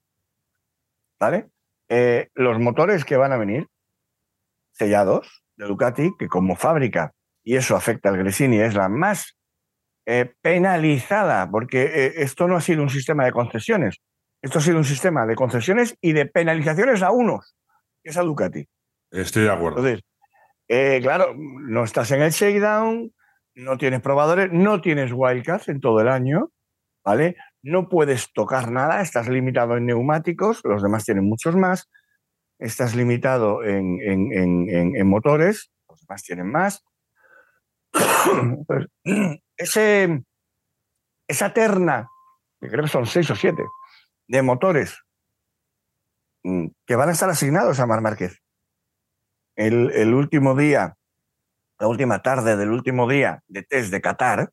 ¿Vale? 1.19 1.51
Eh, 1.87 2.29
los 2.33 2.59
motores 2.59 3.05
que 3.05 3.15
van 3.15 3.31
a 3.31 3.37
venir, 3.37 3.67
sellados 4.71 5.45
de 5.55 5.67
Ducati, 5.67 6.13
que 6.17 6.29
como 6.29 6.55
fábrica, 6.55 7.11
y 7.43 7.55
eso 7.55 7.75
afecta 7.75 8.09
al 8.09 8.17
Gresini, 8.17 8.61
es 8.61 8.73
la 8.73 8.89
más 8.89 9.37
eh, 10.07 10.33
penalizada, 10.41 11.47
porque 11.51 11.83
eh, 11.83 12.13
esto 12.23 12.47
no 12.47 12.55
ha 12.55 12.61
sido 12.61 12.81
un 12.81 12.89
sistema 12.89 13.23
de 13.23 13.33
concesiones, 13.33 13.97
esto 14.41 14.57
ha 14.57 14.63
sido 14.63 14.79
un 14.79 14.83
sistema 14.83 15.27
de 15.27 15.35
concesiones 15.35 15.95
y 16.01 16.13
de 16.13 16.25
penalizaciones 16.25 17.03
a 17.03 17.11
unos, 17.11 17.55
que 18.01 18.09
es 18.09 18.17
a 18.17 18.23
Ducati. 18.23 18.67
Estoy 19.15 19.43
de 19.43 19.51
acuerdo. 19.51 19.79
Entonces, 19.79 20.03
eh, 20.67 20.99
claro, 21.01 21.33
no 21.35 21.83
estás 21.83 22.11
en 22.11 22.21
el 22.21 22.31
shakedown, 22.31 23.13
no 23.55 23.77
tienes 23.77 24.01
probadores, 24.01 24.51
no 24.51 24.81
tienes 24.81 25.11
wildcards 25.13 25.69
en 25.69 25.79
todo 25.79 25.99
el 26.01 26.07
año, 26.07 26.51
¿vale? 27.03 27.37
No 27.61 27.89
puedes 27.89 28.31
tocar 28.33 28.71
nada, 28.71 29.01
estás 29.01 29.27
limitado 29.29 29.77
en 29.77 29.85
neumáticos, 29.85 30.61
los 30.63 30.83
demás 30.83 31.05
tienen 31.05 31.25
muchos 31.25 31.55
más, 31.55 31.89
estás 32.59 32.95
limitado 32.95 33.63
en, 33.63 33.99
en 34.01 35.07
motores, 35.07 35.71
los 35.87 36.01
demás 36.01 36.23
tienen 36.23 36.51
más. 36.51 36.83
Ese, 39.57 40.21
esa 41.27 41.53
terna, 41.53 42.09
que 42.59 42.67
creo 42.67 42.83
que 42.83 42.89
son 42.89 43.05
seis 43.05 43.29
o 43.31 43.35
siete, 43.35 43.63
de 44.27 44.41
motores 44.41 45.01
mm, 46.43 46.67
que 46.85 46.95
van 46.95 47.09
a 47.09 47.11
estar 47.13 47.29
asignados 47.29 47.79
a 47.79 47.85
Mar 47.85 48.01
Márquez. 48.01 48.41
El, 49.55 50.13
último 50.13 50.55
día, 50.55 50.95
la 51.79 51.87
última 51.87 52.21
tarde 52.21 52.57
del 52.57 52.71
último 52.71 53.09
día 53.09 53.41
de 53.47 53.63
test 53.63 53.91
de 53.91 54.01
Qatar, 54.01 54.51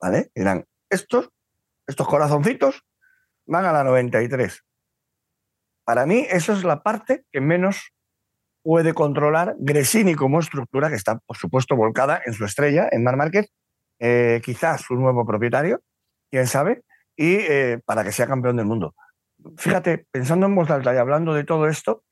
¿vale? 0.00 0.30
Eran 0.34 0.64
estos, 0.88 1.30
estos 1.86 2.06
corazoncitos, 2.06 2.84
van 3.46 3.64
a 3.64 3.72
la 3.72 3.84
93. 3.84 4.62
Para 5.84 6.06
mí, 6.06 6.26
eso 6.30 6.52
es 6.52 6.64
la 6.64 6.82
parte 6.82 7.24
que 7.32 7.40
menos 7.40 7.92
puede 8.62 8.94
controlar 8.94 9.56
Gresini 9.58 10.14
como 10.14 10.40
estructura, 10.40 10.88
que 10.88 10.94
está, 10.94 11.18
por 11.18 11.36
supuesto, 11.36 11.76
volcada 11.76 12.22
en 12.24 12.32
su 12.32 12.44
estrella, 12.44 12.88
en 12.90 13.04
Mar 13.04 13.16
Márquez, 13.16 13.52
eh, 13.98 14.40
quizás 14.42 14.82
su 14.82 14.94
nuevo 14.94 15.26
propietario, 15.26 15.80
quién 16.30 16.46
sabe, 16.46 16.82
y 17.16 17.34
eh, 17.34 17.80
para 17.84 18.04
que 18.04 18.12
sea 18.12 18.26
campeón 18.26 18.56
del 18.56 18.66
mundo. 18.66 18.94
Fíjate, 19.58 20.06
pensando 20.10 20.46
en 20.46 20.54
voz 20.54 20.70
alta 20.70 20.94
y 20.94 20.96
hablando 20.96 21.34
de 21.34 21.44
todo 21.44 21.68
esto, 21.68 22.04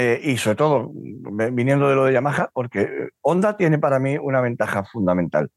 eh, 0.00 0.20
y 0.22 0.36
sobre 0.36 0.54
todo 0.54 0.92
viniendo 0.92 1.88
de 1.88 1.96
lo 1.96 2.04
de 2.04 2.12
Yamaha, 2.12 2.50
porque 2.54 3.08
Honda 3.20 3.56
tiene 3.56 3.80
para 3.80 3.98
mí 3.98 4.16
una 4.16 4.40
ventaja 4.40 4.84
fundamental. 4.84 5.50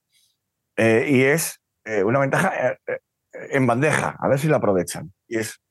Eh, 0.75 1.05
y 1.11 1.21
es 1.21 1.61
eh, 1.85 2.03
una 2.03 2.17
ventaja 2.17 2.75
en 3.33 3.67
bandeja, 3.67 4.17
a 4.19 4.27
ver 4.27 4.39
si 4.39 4.47
la 4.47 4.57
aprovechan. 4.57 5.13
Y 5.27 5.37
es 5.37 5.61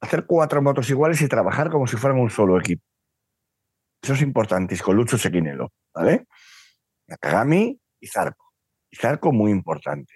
hacer 0.00 0.26
cuatro 0.26 0.60
motos 0.60 0.90
iguales 0.90 1.22
y 1.22 1.28
trabajar 1.28 1.70
como 1.70 1.86
si 1.86 1.96
fueran 1.96 2.18
un 2.18 2.28
solo 2.28 2.58
equipo. 2.58 2.82
Eso 4.02 4.14
es 4.14 4.22
importante, 4.22 4.76
con 4.80 4.96
Lucho 4.96 5.16
Sequinelo, 5.16 5.70
¿vale? 5.94 6.26
Nakagami 7.06 7.80
y 8.00 8.06
Zarco. 8.08 8.54
Y 8.90 8.96
Zarco 8.96 9.30
muy 9.30 9.52
importante. 9.52 10.14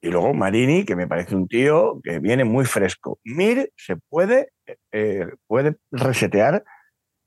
Y 0.00 0.08
luego 0.08 0.32
Marini, 0.32 0.86
que 0.86 0.96
me 0.96 1.06
parece 1.06 1.36
un 1.36 1.46
tío 1.46 2.00
que 2.02 2.20
viene 2.20 2.44
muy 2.44 2.64
fresco. 2.64 3.20
Mir 3.22 3.70
se 3.76 3.96
puede, 3.96 4.52
puede 5.46 5.76
resetear 5.90 6.64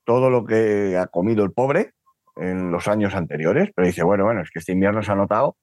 todo 0.04 0.30
lo 0.30 0.46
que 0.46 0.98
ha 0.98 1.08
comido 1.08 1.44
el 1.44 1.52
pobre 1.52 1.94
en 2.36 2.72
los 2.72 2.88
años 2.88 3.14
anteriores, 3.14 3.72
pero 3.76 3.88
dice, 3.88 4.04
bueno, 4.04 4.26
bueno, 4.26 4.42
es 4.42 4.50
que 4.52 4.60
este 4.60 4.72
invierno 4.72 5.04
se 5.04 5.12
ha 5.12 5.16
notado 5.16 5.58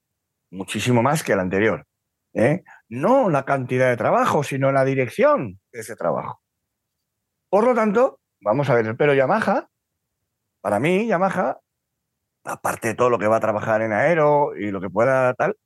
muchísimo 0.51 1.03
más 1.03 1.23
que 1.23 1.33
el 1.33 1.41
anterior. 1.41 1.87
¿eh? 2.35 2.63
No 2.89 3.31
la 3.31 3.45
cantidad 3.45 3.89
de 3.89 3.97
trabajo, 3.97 4.43
sino 4.43 4.73
la 4.73 4.85
dirección 4.85 5.61
de 5.73 5.81
ese 5.81 5.97
trabajo. 5.97 6.41
Por 7.51 7.65
lo 7.65 7.75
tanto, 7.75 8.21
vamos 8.41 8.69
a 8.71 8.75
ver, 8.75 8.97
pero 8.97 9.15
Yamaha, 9.15 9.69
para 10.61 10.81
mí, 10.81 11.07
Yamaha, 11.07 11.59
aparte 12.45 12.89
de 12.89 12.95
todo 12.95 13.11
lo 13.11 13.19
que 13.19 13.27
va 13.27 13.37
a 13.37 13.41
trabajar 13.41 13.83
en 13.83 13.93
aero 13.93 14.57
y 14.57 14.71
lo 14.71 14.81
que 14.81 14.91
pueda 14.91 15.35
tal, 15.35 15.57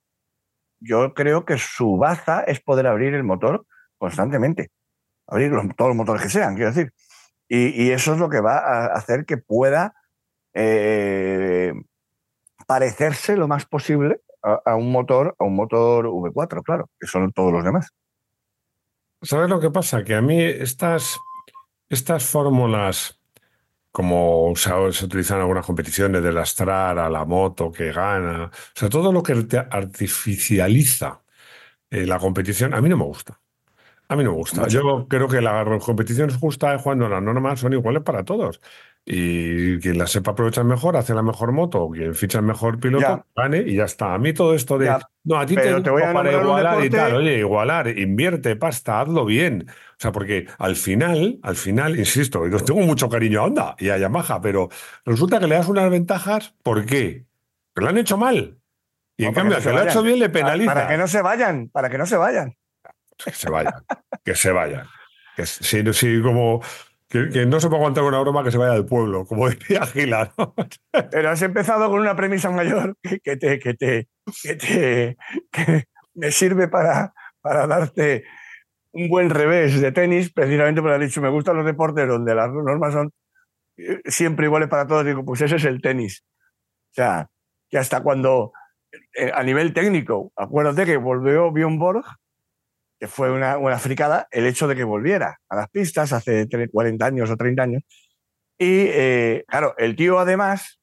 yo 0.79 1.13
creo 1.13 1.45
que 1.45 1.57
su 1.57 1.97
baza 1.97 2.41
es 2.41 2.61
poder 2.61 2.87
abrir 2.87 3.13
el 3.13 3.23
motor 3.23 3.65
constantemente. 3.97 4.71
Abrir 5.27 5.51
todos 5.75 5.89
los 5.89 5.97
motores 5.97 6.21
que 6.21 6.29
sean, 6.29 6.55
quiero 6.55 6.71
decir. 6.71 6.93
Y, 7.47 7.91
eso 7.91 8.13
es 8.13 8.19
lo 8.19 8.29
que 8.29 8.41
va 8.41 8.57
a 8.57 8.85
hacer 8.93 9.25
que 9.25 9.37
pueda 9.37 9.93
eh, 10.53 11.73
parecerse 12.65 13.37
lo 13.37 13.47
más 13.47 13.65
posible 13.65 14.21
a, 14.41 14.75
un 14.75 14.91
motor, 14.91 15.35
a 15.39 15.43
un 15.45 15.55
motor 15.55 16.05
V4, 16.05 16.63
claro, 16.63 16.89
que 16.99 17.07
son 17.07 17.31
todos 17.31 17.53
los 17.53 17.63
demás. 17.63 17.89
¿Sabes 19.21 19.49
lo 19.49 19.59
que 19.59 19.71
pasa? 19.71 20.03
Que 20.03 20.15
a 20.15 20.21
mí 20.21 20.41
estas, 20.41 21.17
estas 21.87 22.25
fórmulas, 22.25 23.21
como 23.91 24.53
se, 24.55 24.73
utilizan 25.05 25.37
en 25.37 25.41
algunas 25.43 25.65
competiciones, 25.65 26.21
de 26.23 26.33
lastrar 26.33 26.99
a 26.99 27.09
la 27.09 27.23
moto 27.23 27.71
que 27.71 27.91
gana, 27.93 28.45
o 28.45 28.79
sea, 28.79 28.89
todo 28.89 29.13
lo 29.13 29.23
que 29.23 29.33
artificializa 29.69 31.21
eh, 31.89 32.05
la 32.05 32.19
competición, 32.19 32.73
a 32.73 32.81
mí 32.81 32.89
no 32.89 32.97
me 32.97 33.05
gusta. 33.05 33.39
A 34.07 34.15
mí 34.15 34.23
no 34.23 34.31
me 34.31 34.37
gusta. 34.37 34.67
Yo 34.67 35.07
creo 35.07 35.27
que 35.27 35.41
la 35.41 35.65
competición 35.79 36.29
es 36.29 36.37
justa 36.37 36.77
cuando 36.77 37.07
las 37.09 37.21
normas 37.21 37.59
son 37.59 37.73
iguales 37.73 38.03
para 38.03 38.23
todos. 38.23 38.61
Y 39.05 39.79
quien 39.79 39.97
la 39.97 40.07
sepa 40.07 40.31
aprovechar 40.31 40.63
mejor, 40.63 40.95
hace 40.95 41.13
la 41.13 41.21
mejor 41.21 41.51
moto, 41.51 41.89
quien 41.89 42.15
ficha 42.15 42.39
el 42.39 42.45
mejor 42.45 42.79
piloto, 42.79 43.25
gane 43.35 43.57
y 43.59 43.75
ya 43.75 43.83
está. 43.83 44.13
A 44.13 44.17
mí 44.17 44.31
todo 44.31 44.55
esto 44.55 44.77
de. 44.77 44.95
No, 45.25 45.37
a 45.37 45.45
ti 45.45 45.55
te, 45.55 45.81
te 45.81 45.89
voy 45.89 46.03
a 46.03 46.13
para 46.13 46.31
igualar 46.31 46.85
y 46.85 46.89
tal. 46.89 47.15
Oye, 47.15 47.39
igualar, 47.39 47.87
invierte 47.89 48.55
pasta, 48.55 49.01
hazlo 49.01 49.25
bien. 49.25 49.65
O 49.69 49.95
sea, 49.97 50.13
porque 50.13 50.47
al 50.57 50.77
final, 50.77 51.39
al 51.43 51.55
final, 51.55 51.99
insisto, 51.99 52.47
yo 52.47 52.59
tengo 52.59 52.81
mucho 52.81 53.09
cariño 53.09 53.41
a 53.41 53.43
Honda 53.43 53.75
y 53.77 53.89
a 53.89 53.97
Yamaha, 53.97 54.39
pero 54.39 54.69
resulta 55.05 55.39
que 55.39 55.47
le 55.47 55.55
das 55.55 55.67
unas 55.67 55.89
ventajas, 55.89 56.55
¿por 56.63 56.85
qué? 56.85 57.25
Que 57.75 57.81
lo 57.81 57.89
han 57.89 57.97
hecho 57.97 58.17
mal. 58.17 58.57
Y 59.17 59.25
en 59.25 59.33
cambio, 59.33 59.57
al 59.57 59.63
que 59.63 59.69
lo 59.69 59.79
ha 59.79 59.85
hecho 59.85 60.01
bien 60.01 60.19
le 60.19 60.29
penaliza. 60.29 60.73
Para 60.73 60.87
que 60.87 60.97
no 60.97 61.07
se 61.07 61.21
vayan, 61.21 61.69
para 61.69 61.89
que 61.89 61.97
no 61.97 62.05
se 62.05 62.15
vayan. 62.15 62.55
Que 63.23 63.31
se 63.31 63.49
vayan, 63.49 63.73
que 64.23 64.35
se 64.35 64.51
vayan. 64.51 64.87
Que 65.35 65.45
si, 65.45 66.21
como 66.21 66.61
que, 67.07 67.45
no 67.45 67.59
se 67.59 67.67
puede 67.67 67.79
aguantar 67.79 68.03
una 68.03 68.19
broma 68.19 68.43
que 68.43 68.51
se 68.51 68.57
vaya 68.57 68.73
del 68.73 68.85
pueblo, 68.85 69.25
como 69.25 69.49
decía 69.49 69.85
Gila. 69.85 70.33
Pero 71.11 71.29
has 71.29 71.41
empezado 71.41 71.89
con 71.89 71.99
una 71.99 72.15
premisa 72.15 72.49
mayor 72.49 72.95
que, 73.01 73.37
te, 73.37 73.59
que 73.59 73.73
te, 73.75 74.07
que 74.41 74.55
te 74.55 75.17
que 75.51 75.83
me 76.15 76.31
sirve 76.31 76.67
para, 76.67 77.13
para 77.41 77.67
darte 77.67 78.23
un 78.93 79.09
buen 79.09 79.29
revés 79.29 79.79
de 79.79 79.91
tenis, 79.91 80.31
precisamente 80.31 80.81
porque 80.81 80.95
has 80.95 81.01
dicho, 81.01 81.21
me 81.21 81.29
gustan 81.29 81.57
los 81.57 81.65
deportes 81.65 82.07
donde 82.07 82.35
las 82.35 82.51
normas 82.51 82.93
son 82.93 83.11
eh, 83.77 84.01
siempre 84.05 84.45
iguales 84.45 84.69
para 84.69 84.87
todos. 84.87 85.05
Digo, 85.05 85.25
pues 85.25 85.41
ese 85.41 85.55
es 85.57 85.65
el 85.65 85.81
tenis. 85.81 86.23
O 86.91 86.93
sea, 86.95 87.27
que 87.69 87.77
hasta 87.77 88.01
cuando, 88.01 88.53
eh, 89.15 89.31
a 89.33 89.43
nivel 89.43 89.73
técnico, 89.73 90.31
acuérdate 90.35 90.85
que 90.85 90.97
volvió 90.97 91.51
Bjorn 91.51 91.79
Borg 91.79 92.05
que 93.03 93.09
fue 93.09 93.33
una, 93.33 93.57
una 93.57 93.79
fricada 93.79 94.29
el 94.31 94.45
hecho 94.45 94.65
de 94.65 94.77
que 94.77 94.85
volviera 94.85 95.37
a 95.49 95.57
las 95.57 95.69
pistas 95.69 96.13
hace 96.13 96.47
40 96.71 97.05
años 97.05 97.29
o 97.29 97.35
30 97.35 97.61
años. 97.61 97.83
Y 98.57 98.85
eh, 98.87 99.43
claro, 99.45 99.75
el 99.77 99.97
tío 99.97 100.19
además, 100.19 100.79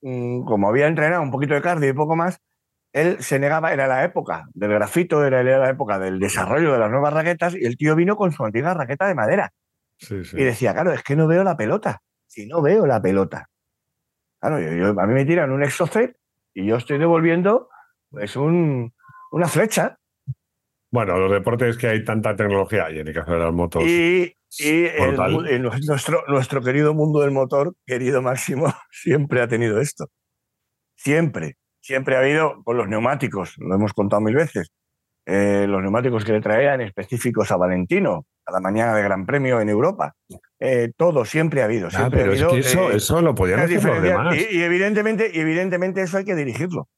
mm, 0.00 0.46
como 0.46 0.70
había 0.70 0.86
entrenado 0.86 1.20
un 1.20 1.30
poquito 1.30 1.52
de 1.52 1.60
cardio 1.60 1.90
y 1.90 1.92
poco 1.92 2.16
más, 2.16 2.40
él 2.94 3.22
se 3.22 3.38
negaba, 3.38 3.74
era 3.74 3.86
la 3.86 4.02
época 4.02 4.46
del 4.54 4.70
grafito, 4.70 5.26
era, 5.26 5.42
la 5.42 5.68
época 5.68 5.98
del 5.98 6.18
desarrollo 6.18 6.72
de 6.72 6.78
las 6.78 6.90
nuevas 6.90 7.12
raquetas, 7.12 7.54
y 7.54 7.66
el 7.66 7.76
tío 7.76 7.94
vino 7.94 8.16
con 8.16 8.32
su 8.32 8.42
antigua 8.46 8.72
raqueta 8.72 9.06
de 9.06 9.14
madera. 9.14 9.52
Y 10.10 10.42
decía, 10.42 10.72
claro, 10.72 10.92
es 10.92 11.02
que 11.02 11.16
no 11.16 11.26
veo 11.26 11.44
la 11.44 11.58
pelota. 11.58 12.00
Si 12.26 12.46
no 12.46 12.62
veo 12.62 12.86
la 12.86 13.02
pelota. 13.02 13.50
Claro, 14.40 14.56
a 14.56 15.06
mí 15.06 15.12
me 15.12 15.26
tiran 15.26 15.52
un 15.52 15.62
exocet 15.62 16.16
y 16.54 16.64
yo 16.64 16.76
estoy 16.76 16.96
devolviendo 16.96 17.68
pues 18.08 18.36
un, 18.36 18.94
una 19.32 19.48
flecha. 19.48 19.98
Bueno, 20.90 21.18
los 21.18 21.30
deportes 21.30 21.76
que 21.76 21.88
hay 21.88 22.04
tanta 22.04 22.34
tecnología 22.34 22.90
y 22.90 23.00
en 23.00 23.08
el 23.08 23.14
caso 23.14 23.32
de 23.32 23.38
las 23.38 23.52
motos. 23.52 23.84
Y, 23.84 24.34
nuestro, 25.60 26.24
nuestro 26.28 26.62
querido 26.62 26.94
mundo 26.94 27.20
del 27.20 27.30
motor, 27.30 27.74
querido 27.86 28.22
Máximo, 28.22 28.72
siempre 28.90 29.42
ha 29.42 29.48
tenido 29.48 29.80
esto. 29.80 30.06
Siempre. 30.96 31.56
Siempre 31.80 32.16
ha 32.16 32.20
habido 32.20 32.62
con 32.64 32.76
los 32.76 32.88
neumáticos, 32.88 33.54
lo 33.58 33.74
hemos 33.74 33.92
contado 33.92 34.20
mil 34.20 34.34
veces. 34.34 34.70
Eh, 35.30 35.66
los 35.68 35.82
neumáticos 35.82 36.24
que 36.24 36.32
le 36.32 36.40
traían 36.40 36.80
específicos 36.80 37.50
a 37.52 37.58
Valentino, 37.58 38.24
a 38.46 38.52
la 38.52 38.60
mañana 38.60 38.94
de 38.96 39.02
Gran 39.02 39.26
Premio 39.26 39.60
en 39.60 39.68
Europa. 39.68 40.14
Eh, 40.58 40.90
todo 40.96 41.26
siempre 41.26 41.60
ha 41.60 41.66
habido. 41.66 41.88
Ah, 41.88 41.90
siempre 41.90 42.20
pero 42.20 42.32
es 42.32 42.44
que 42.44 42.96
eso, 42.96 43.20
lo 43.20 43.34
podían 43.34 43.60
hacer 43.60 43.84
los 43.84 44.02
demás. 44.02 44.36
Y, 44.50 44.62
evidentemente, 44.62 45.30
y 45.32 45.40
evidentemente 45.40 46.00
eso 46.00 46.16
hay 46.16 46.24
que 46.24 46.34
dirigirlo. 46.34 46.88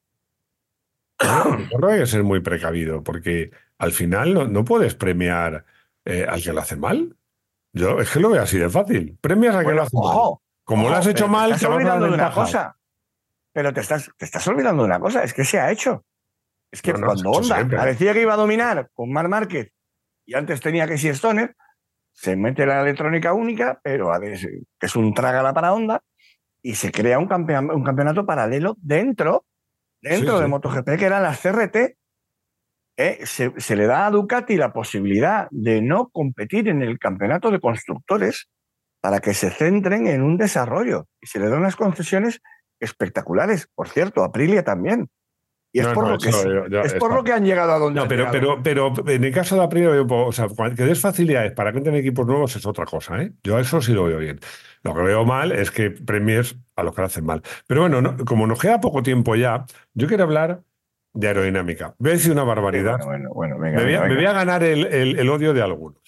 No, 1.23 1.87
hay 1.87 1.99
que 1.99 2.05
ser 2.07 2.23
muy 2.23 2.39
precavido, 2.41 3.03
porque 3.03 3.51
al 3.77 3.91
final 3.91 4.51
no, 4.51 4.65
puedes 4.65 4.95
premiar 4.95 5.65
eh, 6.05 6.25
al 6.27 6.41
que 6.41 6.53
lo 6.53 6.61
hace 6.61 6.75
mal. 6.75 7.15
Yo 7.73 7.99
es 7.99 8.09
que 8.11 8.19
lo 8.19 8.29
veo 8.29 8.41
así 8.41 8.57
de 8.57 8.69
fácil. 8.69 9.17
Premias 9.21 9.55
al 9.55 9.65
que 9.65 9.73
lo 9.73 9.83
hace 9.83 9.97
mal. 9.97 10.37
Como 10.63 10.89
lo 10.89 10.95
has 10.95 11.07
hecho 11.07 11.27
mal, 11.27 11.49
te 11.49 11.55
estás 11.55 11.69
olvidando 11.69 12.07
de 12.07 12.13
una 12.13 12.31
cosa. 12.31 12.77
Pero 13.53 13.73
te 13.73 13.81
estás, 13.81 14.09
te 14.17 14.25
estás 14.25 14.47
olvidando 14.47 14.83
de 14.83 14.87
una 14.87 14.99
cosa, 14.99 15.23
es 15.23 15.33
que 15.33 15.43
se 15.43 15.59
ha 15.59 15.71
hecho. 15.71 16.05
Es 16.71 16.81
que 16.81 16.93
cuando 16.93 17.31
Honda 17.31 17.67
parecía 17.69 18.13
que 18.13 18.21
iba 18.21 18.33
a 18.33 18.37
dominar 18.37 18.89
con 18.93 19.11
Mar 19.11 19.27
Márquez 19.27 19.73
y 20.25 20.35
antes 20.35 20.61
tenía 20.61 20.87
que 20.87 20.97
ser 20.97 21.15
Stoner, 21.15 21.55
se 22.13 22.35
mete 22.37 22.65
la 22.65 22.81
electrónica 22.81 23.33
única, 23.33 23.79
pero 23.83 24.13
a 24.13 24.19
es 24.23 24.95
un 24.95 25.13
trágala 25.13 25.53
para 25.53 25.73
Honda 25.73 26.01
y 26.61 26.75
se 26.75 26.91
crea 26.91 27.19
un, 27.19 27.25
un 27.25 27.83
campeonato 27.83 28.25
paralelo 28.25 28.77
dentro, 28.79 29.45
dentro 30.01 30.39
de 30.39 30.47
MotoGP, 30.47 30.97
que 30.97 31.05
eran 31.05 31.23
las 31.23 31.39
CRT, 31.39 31.97
eh, 32.97 33.25
se, 33.25 33.75
le 33.75 33.87
da 33.87 34.05
a 34.05 34.11
Ducati 34.11 34.57
la 34.57 34.73
posibilidad 34.73 35.47
de 35.51 35.81
no 35.81 36.09
competir 36.09 36.67
en 36.67 36.81
el 36.81 36.99
campeonato 36.99 37.49
de 37.49 37.59
constructores 37.59 38.49
para 39.01 39.19
que 39.19 39.33
se 39.33 39.49
centren 39.49 40.07
en 40.07 40.21
un 40.21 40.37
desarrollo 40.37 41.07
y 41.19 41.27
se 41.27 41.39
le 41.39 41.49
dan 41.49 41.59
unas 41.59 41.75
concesiones 41.75 42.41
espectaculares. 42.79 43.67
Por 43.73 43.89
cierto, 43.89 44.23
Aprilia 44.23 44.63
también. 44.63 45.07
Y 45.73 45.79
es, 45.79 45.87
por, 45.87 46.05
lo, 46.05 46.17
que, 46.17 46.29
es 46.29 46.93
por 46.95 47.13
lo 47.13 47.23
que 47.23 47.31
han 47.31 47.45
llegado 47.45 47.71
a 47.71 47.79
donde 47.79 48.01
no, 48.01 48.07
pero, 48.07 48.29
pero, 48.29 48.61
pero 48.61 48.93
en 49.07 49.23
el 49.23 49.33
caso 49.33 49.55
de 49.55 49.63
Aprilia, 49.63 49.89
o 49.89 50.31
sea, 50.33 50.47
que 50.75 50.83
des 50.83 50.99
facilidades 50.99 51.53
para 51.53 51.71
que 51.71 51.77
entren 51.77 51.95
equipos 51.95 52.27
nuevos 52.27 52.53
es 52.57 52.65
otra 52.65 52.85
cosa. 52.85 53.21
¿eh? 53.21 53.31
Yo 53.41 53.57
eso 53.57 53.81
sí 53.81 53.93
lo 53.93 54.03
veo 54.03 54.17
bien. 54.17 54.41
Lo 54.83 54.93
que 54.93 55.01
veo 55.01 55.23
mal 55.23 55.53
es 55.53 55.71
que 55.71 55.91
premies 55.91 56.57
a 56.75 56.83
los 56.83 56.93
que 56.93 57.01
lo 57.01 57.07
hacen 57.07 57.25
mal. 57.25 57.41
Pero 57.67 57.81
bueno, 57.81 58.17
como 58.25 58.47
nos 58.47 58.59
queda 58.59 58.81
poco 58.81 59.01
tiempo 59.01 59.37
ya, 59.37 59.65
yo 59.93 60.07
quiero 60.07 60.23
hablar 60.23 60.61
de 61.13 61.27
aerodinámica. 61.27 61.95
Voy 61.99 62.11
a 62.11 62.13
decir 62.15 62.33
una 62.33 62.43
barbaridad. 62.43 62.99
me, 63.07 63.27
voy 63.27 64.25
a, 64.25 64.33
ganar 64.33 64.63
el, 64.63 65.29
odio 65.29 65.53
de 65.53 65.61
algunos. 65.61 66.01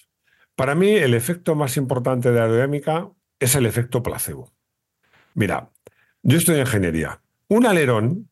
Para 0.56 0.74
mí, 0.74 0.90
el 0.90 1.14
efecto 1.14 1.54
más 1.54 1.78
importante 1.78 2.30
de 2.30 2.40
aerodinámica 2.40 3.08
es 3.40 3.54
el 3.54 3.64
efecto 3.64 4.02
placebo. 4.02 4.52
Mira, 5.34 5.70
yo 6.22 6.36
estoy 6.36 6.56
en 6.56 6.60
ingeniería. 6.62 7.20
Un 7.48 7.66
alerón 7.66 8.28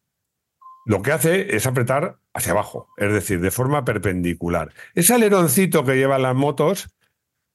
lo 0.85 1.03
que 1.03 1.13
hace 1.13 1.57
es 1.57 1.67
apretar 1.67 2.19
hacia 2.35 2.53
abajo, 2.53 2.89
es 2.97 3.13
decir, 3.13 3.41
de 3.41 3.51
forma 3.51 3.85
perpendicular. 3.85 4.73
Ese 4.95 5.15
aleroncito 5.15 5.85
que 5.85 5.97
llevan 5.97 6.23
las 6.23 6.35
motos, 6.35 6.89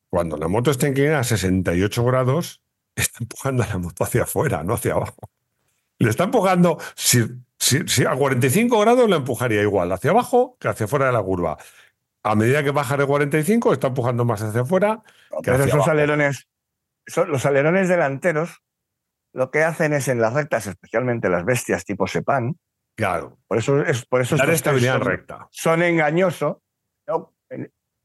cuando 0.10 0.38
la 0.38 0.48
moto 0.48 0.72
está 0.72 0.88
inclinada 0.88 1.20
a 1.20 1.24
68 1.24 2.06
grados, 2.06 2.62
está 2.96 3.20
empujando 3.22 3.63
a 3.63 3.68
la 3.68 3.78
moto 3.78 4.04
hacia 4.04 4.24
afuera, 4.24 4.63
no 4.63 4.74
hacia 4.74 4.94
abajo. 4.94 5.30
Le 6.00 6.10
está 6.10 6.26
empujando, 6.26 6.78
si 6.96 7.26
si, 7.60 8.06
a 8.06 8.16
45 8.16 8.80
grados 8.80 9.10
la 9.10 9.18
empujaría 9.18 9.62
igual 9.62 9.92
hacia 9.92 10.12
abajo 10.12 10.58
que 10.60 10.68
hacia 10.68 10.86
afuera 10.86 11.08
de 11.08 11.12
la 11.12 11.24
curva. 11.24 11.58
A 12.24 12.36
medida 12.36 12.63
que 12.63 12.72
baja 12.72 12.98
de 12.98 13.06
45, 13.06 13.74
está 13.74 13.88
empujando 13.88 14.26
más 14.26 14.42
hacia 14.42 14.62
afuera. 14.62 15.02
pero 15.44 15.63
esos 15.63 15.88
alerones, 15.88 16.48
los 17.28 17.46
alerones 17.46 17.88
delanteros 17.88 18.62
lo 19.34 19.52
que 19.52 19.63
hacen 19.63 19.94
es 19.94 20.08
en 20.08 20.20
las 20.20 20.34
rectas, 20.34 20.68
especialmente 20.68 21.30
las 21.30 21.46
bestias 21.46 21.86
tipo 21.86 22.08
Sepan, 22.08 22.58
claro. 22.98 23.38
por 23.48 23.58
eso 23.58 23.82
es 23.82 24.06
por 24.06 24.22
eso 24.22 24.36
estabilidad 24.36 24.98
son, 24.98 25.06
recta. 25.06 25.48
son 25.52 25.82
engañosos. 25.84 26.58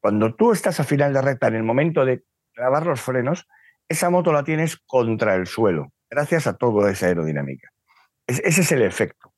Cuando 0.00 0.34
tú 0.34 0.52
estás 0.52 0.78
a 0.80 0.84
final 0.84 1.12
de 1.12 1.22
recta, 1.22 1.48
en 1.48 1.54
el 1.54 1.62
momento 1.62 2.04
de 2.04 2.24
grabar 2.54 2.86
los 2.86 3.00
frenos, 3.00 3.48
esa 3.88 4.10
moto 4.10 4.32
la 4.32 4.44
tienes 4.44 4.76
contra 4.76 5.34
el 5.34 5.46
suelo, 5.46 5.92
gracias 6.10 6.46
a 6.46 6.54
toda 6.54 6.90
esa 6.90 7.06
aerodinámica. 7.06 7.70
ese 8.26 8.60
es 8.60 8.72
el 8.72 8.82
efecto. 8.82 9.32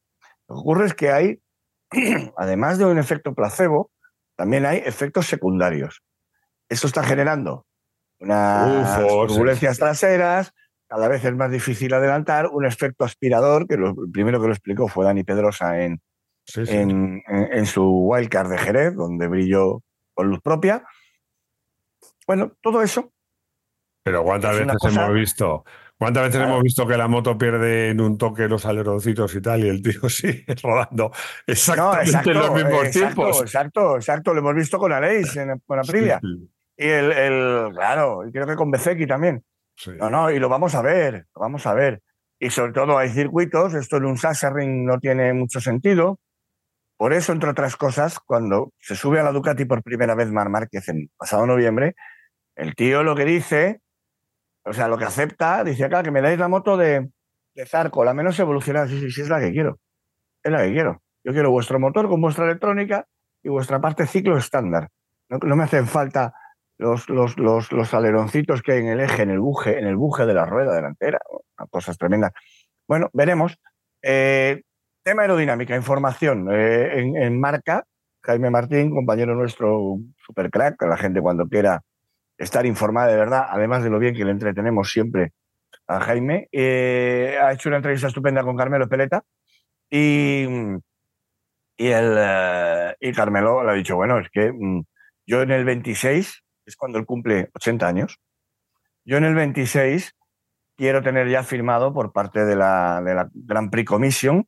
Lo 0.49 0.57
que 0.57 0.61
ocurre 0.61 0.87
es 0.87 0.95
que 0.95 1.11
hay, 1.11 1.43
además 2.37 2.79
de 2.79 2.87
un 2.87 2.99
efecto 2.99 3.35
placebo, 3.35 3.91
también 4.37 4.67
hay 4.67 4.79
efectos 4.79 5.27
secundarios. 5.27 6.03
Esto 6.69 6.87
está 6.87 7.03
generando 7.03 7.67
unas 8.21 8.99
turbulencias 9.29 9.79
traseras, 9.79 10.55
cada 10.89 11.09
vez 11.09 11.25
es 11.25 11.35
más 11.35 11.51
difícil 11.51 11.93
adelantar, 11.95 12.49
un 12.49 12.67
efecto 12.67 13.05
aspirador, 13.05 13.67
que 13.67 13.77
lo, 13.77 13.91
el 13.91 14.11
primero 14.13 14.41
que 14.41 14.47
lo 14.47 14.53
explicó 14.53 14.89
fue 14.89 15.05
Dani 15.05 15.25
Pedrosa 15.25 15.83
en, 15.83 16.01
En, 16.57 17.23
en, 17.27 17.67
su 17.67 17.83
Wildcard 17.83 18.51
de 18.51 18.59
Jerez, 18.59 18.95
donde 18.95 19.29
brilló 19.29 19.83
con 20.13 20.29
luz 20.29 20.41
propia. 20.41 20.85
Bueno, 22.27 22.53
todo 22.61 22.83
eso. 22.83 23.13
Pero 24.05 24.23
¿cuántas 24.23 24.59
veces 24.59 24.77
hemos 24.85 25.15
visto? 25.15 25.65
¿Cuántas 25.97 26.25
veces 26.25 26.43
hemos 26.43 26.63
visto 26.63 26.87
que 26.87 26.97
la 26.97 27.09
moto 27.09 27.39
pierde 27.39 27.91
en 27.91 28.01
un 28.01 28.19
toque 28.19 28.49
los 28.49 28.67
aleroncitos 28.67 29.35
y 29.35 29.41
tal 29.41 29.65
y 29.65 29.69
el 29.69 29.83
tío 29.83 30.01
sigue 30.11 30.45
rodando 30.63 31.13
exactamente 31.47 32.31
en 32.31 32.39
los 32.39 32.53
mismos 32.53 32.91
tiempos? 32.91 33.41
Exacto, 33.43 33.97
exacto. 33.97 34.35
Lo 34.35 34.41
hemos 34.41 34.55
visto 34.55 34.79
con 34.79 34.93
Aleix 34.93 35.37
en, 35.37 35.59
con 35.67 35.79
Aprilia. 35.79 36.21
Y 36.77 36.87
el, 36.87 37.13
el, 37.13 37.73
claro, 37.73 38.25
creo 38.33 38.47
que 38.47 38.57
con 38.57 38.71
Bezeki 38.71 39.07
también. 39.07 39.43
No, 39.99 40.11
no, 40.11 40.31
y 40.31 40.39
lo 40.39 40.49
vamos 40.49 40.75
a 40.75 40.83
ver, 40.83 41.27
lo 41.35 41.41
vamos 41.41 41.67
a 41.67 41.75
ver. 41.75 42.03
Y 42.39 42.51
sobre 42.51 42.73
todo 42.73 42.99
hay 42.99 43.11
circuitos, 43.11 43.75
esto 43.75 43.97
en 43.97 44.07
un 44.07 44.19
Sasserring 44.19 44.85
no 44.85 44.99
tiene 44.99 45.33
mucho 45.33 45.61
sentido. 45.61 46.19
Por 46.97 47.13
eso, 47.13 47.33
entre 47.33 47.51
otras 47.51 47.77
cosas, 47.77 48.19
cuando 48.21 48.73
se 48.79 48.95
sube 48.95 49.19
a 49.21 49.25
la 49.25 49.33
Ducati 49.33 49.65
por 49.65 49.83
primera 49.83 50.15
vez 50.15 50.31
Mar 50.31 50.49
Márquez 50.49 50.89
en 50.89 51.11
pasado 51.17 51.47
noviembre, 51.47 51.97
el 52.55 52.75
tío 52.75 53.03
lo 53.03 53.17
que 53.17 53.25
dice, 53.25 53.81
o 54.65 54.73
sea, 54.73 54.89
lo 54.89 54.97
que 54.97 55.05
acepta, 55.05 55.65
dice 55.65 55.85
acá 55.85 56.03
que 56.03 56.11
me 56.11 56.23
dais 56.23 56.39
la 56.39 56.49
moto 56.49 56.77
de, 56.77 57.11
Zarco, 57.67 58.05
la 58.05 58.15
menos 58.15 58.39
evolucionada. 58.39 58.89
Sí, 58.89 59.01
sí, 59.01 59.11
sí, 59.11 59.23
es 59.23 59.29
la 59.29 59.41
que 59.41 59.53
quiero. 59.53 59.79
Es 60.43 60.53
la 60.53 60.63
que 60.63 60.73
quiero. 60.73 61.03
Yo 61.25 61.33
quiero 61.33 61.51
vuestro 61.51 61.81
motor 61.81 62.09
con 62.09 62.21
vuestra 62.21 62.45
electrónica 62.45 63.07
y 63.43 63.49
vuestra 63.49 63.81
parte 63.81 64.07
ciclo 64.07 64.37
estándar. 64.37 64.89
No 65.29 65.57
me 65.57 65.65
hacen 65.65 65.87
falta 65.87 66.35
los, 66.85 67.09
los, 67.09 67.39
los, 67.39 67.73
los, 67.73 67.95
aleroncitos 67.95 68.61
que 68.61 68.73
hay 68.73 68.81
en 68.81 68.89
el 68.89 69.01
eje, 69.01 69.23
en 69.23 69.31
el 69.31 69.41
buje, 69.41 69.79
en 69.79 69.87
el 69.87 69.97
buje 69.97 70.27
de 70.27 70.35
la 70.35 70.45
rueda 70.45 70.75
delantera, 70.75 71.19
cosas 71.71 71.97
tremendas. 71.97 72.33
Bueno, 72.87 73.09
veremos. 73.15 73.59
Eh, 74.03 74.63
tema 75.03 75.23
aerodinámica, 75.23 75.75
información 75.75 76.49
eh, 76.53 76.99
en, 76.99 77.41
marca. 77.41 77.85
Jaime 78.23 78.51
Martín, 78.51 78.91
compañero 78.91 79.35
nuestro, 79.35 79.99
super 80.27 80.51
crack, 80.51 80.83
la 80.83 80.97
gente 80.97 81.21
cuando 81.21 81.47
quiera 81.47 81.83
estar 82.37 82.65
informada 82.67 83.09
de 83.09 83.17
verdad, 83.17 83.47
además 83.49 83.83
de 83.83 83.91
lo 83.91 83.99
bien 83.99 84.15
que 84.15 84.25
le 84.25 84.31
entretenemos 84.31 84.91
siempre 84.91 85.33
a 85.87 86.01
Jaime, 86.01 86.49
eh, 86.53 87.39
ha 87.41 87.53
hecho 87.53 87.69
una 87.69 87.77
entrevista 87.77 88.09
estupenda 88.09 88.43
con 88.43 88.57
Carmelo 88.57 88.89
Peleta 88.89 89.23
y, 89.91 90.47
y, 91.77 91.87
el, 91.87 92.95
y 92.99 93.13
Carmelo 93.13 93.63
le 93.63 93.71
ha 93.71 93.75
dicho, 93.75 93.97
bueno, 93.97 94.19
es 94.19 94.29
que 94.31 94.53
mm, 94.53 94.85
yo 95.27 95.43
en 95.43 95.51
el 95.51 95.65
26 95.65 96.44
es 96.67 96.77
cuando 96.77 96.99
él 96.99 97.07
cumple 97.07 97.51
80 97.55 97.87
años. 97.87 98.21
Yo 99.05 99.17
en 99.17 99.25
el 99.25 99.35
26 99.35 100.15
quiero 100.77 101.03
tener 101.03 101.29
ya 101.29 101.43
firmado 101.43 101.93
por 101.93 102.13
parte 102.13 102.45
de 102.45 102.57
la, 102.57 103.03
de 103.05 103.27
Grand 103.33 103.71
Prix 103.71 103.89
Commission, 103.89 104.47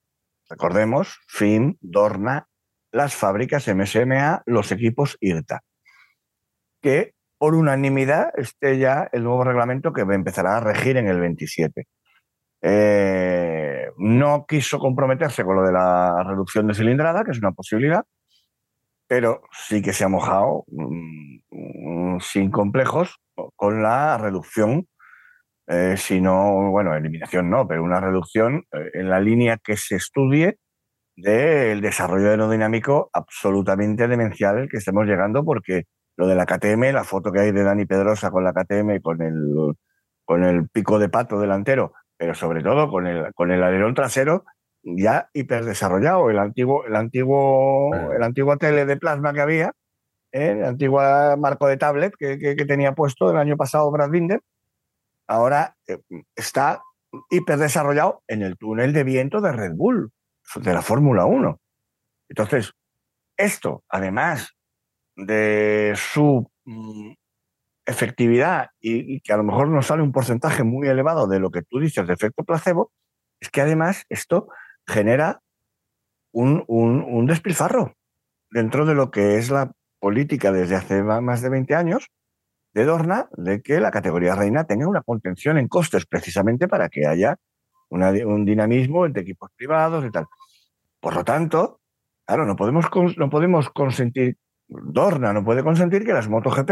recordemos, 0.48 1.18
FIN, 1.28 1.78
Dorna, 1.80 2.48
las 2.92 3.14
fábricas 3.14 3.68
MSMA, 3.68 4.42
los 4.46 4.72
equipos 4.72 5.16
IRTA, 5.20 5.60
que 6.80 7.12
por 7.38 7.54
unanimidad 7.54 8.30
esté 8.36 8.78
ya 8.78 9.08
el 9.12 9.24
nuevo 9.24 9.44
reglamento 9.44 9.92
que 9.92 10.02
empezará 10.02 10.56
a 10.56 10.60
regir 10.60 10.96
en 10.96 11.08
el 11.08 11.20
27. 11.20 11.86
Eh, 12.62 13.90
no 13.98 14.46
quiso 14.48 14.78
comprometerse 14.78 15.44
con 15.44 15.56
lo 15.56 15.62
de 15.62 15.72
la 15.72 16.24
reducción 16.26 16.66
de 16.66 16.74
cilindrada, 16.74 17.24
que 17.24 17.32
es 17.32 17.38
una 17.38 17.52
posibilidad, 17.52 18.04
pero 19.06 19.42
sí 19.52 19.82
que 19.82 19.92
se 19.92 20.04
ha 20.04 20.08
mojado 20.08 20.64
mmm, 20.68 21.38
mmm, 21.50 22.20
sin 22.20 22.50
complejos 22.50 23.20
con 23.54 23.82
la 23.82 24.18
reducción, 24.18 24.88
eh, 25.68 25.96
si 25.96 26.20
no, 26.20 26.70
bueno, 26.70 26.94
eliminación 26.94 27.50
no, 27.50 27.66
pero 27.66 27.82
una 27.82 28.00
reducción 28.00 28.64
eh, 28.72 28.90
en 28.94 29.10
la 29.10 29.20
línea 29.20 29.58
que 29.62 29.76
se 29.76 29.96
estudie 29.96 30.58
del 31.16 31.80
desarrollo 31.80 32.30
aerodinámico 32.30 33.10
absolutamente 33.12 34.06
demencial 34.06 34.68
que 34.70 34.76
estamos 34.76 35.06
llegando, 35.06 35.44
porque 35.44 35.84
lo 36.16 36.26
de 36.26 36.34
la 36.34 36.46
KTM, 36.46 36.92
la 36.92 37.04
foto 37.04 37.32
que 37.32 37.40
hay 37.40 37.52
de 37.52 37.62
Dani 37.64 37.86
Pedrosa 37.86 38.30
con 38.30 38.44
la 38.44 38.52
KTM, 38.52 39.00
con 39.00 39.22
el, 39.22 39.74
con 40.24 40.44
el 40.44 40.68
pico 40.68 40.98
de 40.98 41.08
pato 41.08 41.40
delantero, 41.40 41.92
pero 42.16 42.34
sobre 42.34 42.62
todo 42.62 42.90
con 42.90 43.06
el, 43.06 43.32
con 43.34 43.50
el 43.50 43.62
alerón 43.62 43.94
trasero, 43.94 44.44
ya 44.86 45.28
hiperdesarrollado. 45.32 46.30
El 46.30 46.38
antiguo, 46.38 46.84
el 46.86 46.94
antiguo, 46.94 47.94
el 47.94 48.22
antiguo 48.22 48.56
tele 48.56 48.86
de 48.86 48.96
plasma 48.96 49.32
que 49.32 49.40
había, 49.40 49.72
¿eh? 50.32 50.52
el 50.52 50.64
antiguo 50.64 51.00
marco 51.36 51.66
de 51.66 51.76
tablet 51.76 52.14
que, 52.16 52.38
que, 52.38 52.56
que, 52.56 52.64
tenía 52.64 52.94
puesto 52.94 53.30
el 53.30 53.36
año 53.36 53.56
pasado 53.56 53.90
Brad 53.90 54.10
Binder, 54.10 54.40
ahora 55.26 55.76
eh, 55.88 55.98
está 56.36 56.82
hiperdesarrollado 57.30 58.22
en 58.28 58.42
el 58.42 58.56
túnel 58.56 58.92
de 58.92 59.04
viento 59.04 59.40
de 59.40 59.52
Red 59.52 59.72
Bull, 59.74 60.12
de 60.56 60.72
la 60.72 60.82
Fórmula 60.82 61.24
1. 61.24 61.60
Entonces, 62.28 62.72
esto, 63.36 63.84
además 63.88 64.52
de 65.16 65.94
su 65.96 66.48
mm, 66.64 67.12
efectividad 67.86 68.68
y, 68.80 69.16
y, 69.16 69.20
que 69.20 69.32
a 69.32 69.36
lo 69.36 69.44
mejor 69.44 69.68
nos 69.68 69.86
sale 69.86 70.02
un 70.02 70.12
porcentaje 70.12 70.62
muy 70.62 70.88
elevado 70.88 71.26
de 71.26 71.40
lo 71.40 71.50
que 71.50 71.62
tú 71.62 71.80
dices 71.80 72.06
de 72.06 72.14
efecto 72.14 72.44
placebo, 72.44 72.92
es 73.40 73.50
que 73.50 73.60
además 73.60 74.04
esto 74.08 74.48
genera 74.86 75.40
un, 76.32 76.64
un, 76.66 77.02
un, 77.02 77.26
despilfarro 77.26 77.94
dentro 78.50 78.84
de 78.86 78.94
lo 78.94 79.10
que 79.10 79.38
es 79.38 79.50
la 79.50 79.72
política 79.98 80.52
desde 80.52 80.76
hace 80.76 81.02
más 81.02 81.40
de 81.42 81.48
20 81.48 81.74
años 81.74 82.08
de 82.74 82.84
Dorna 82.84 83.28
de 83.36 83.62
que 83.62 83.80
la 83.80 83.90
categoría 83.90 84.34
reina 84.34 84.64
tenga 84.64 84.86
una 84.86 85.02
contención 85.02 85.58
en 85.58 85.66
costes 85.66 86.04
precisamente 86.06 86.68
para 86.68 86.88
que 86.88 87.06
haya 87.06 87.36
una, 87.88 88.10
un 88.10 88.44
dinamismo 88.44 89.06
entre 89.06 89.22
equipos 89.22 89.50
privados 89.56 90.04
y 90.04 90.10
tal. 90.10 90.26
Por 91.00 91.14
lo 91.14 91.24
tanto, 91.24 91.80
claro, 92.26 92.44
no 92.44 92.54
podemos, 92.54 92.86
no 93.16 93.30
podemos 93.30 93.70
consentir, 93.70 94.36
Dorna 94.68 95.32
no 95.32 95.44
puede 95.44 95.62
consentir 95.62 96.04
que 96.04 96.12
las 96.12 96.28
MotoGP, 96.28 96.70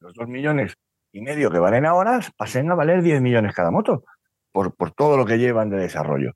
los 0.00 0.14
dos 0.14 0.28
millones 0.28 0.74
y 1.12 1.20
medio 1.20 1.50
que 1.50 1.58
valen 1.58 1.86
ahora, 1.86 2.18
pasen 2.36 2.70
a 2.70 2.74
valer 2.74 3.02
10 3.02 3.20
millones 3.20 3.54
cada 3.54 3.70
moto, 3.70 4.04
por, 4.50 4.74
por 4.74 4.90
todo 4.90 5.16
lo 5.16 5.24
que 5.24 5.38
llevan 5.38 5.70
de 5.70 5.76
desarrollo. 5.76 6.32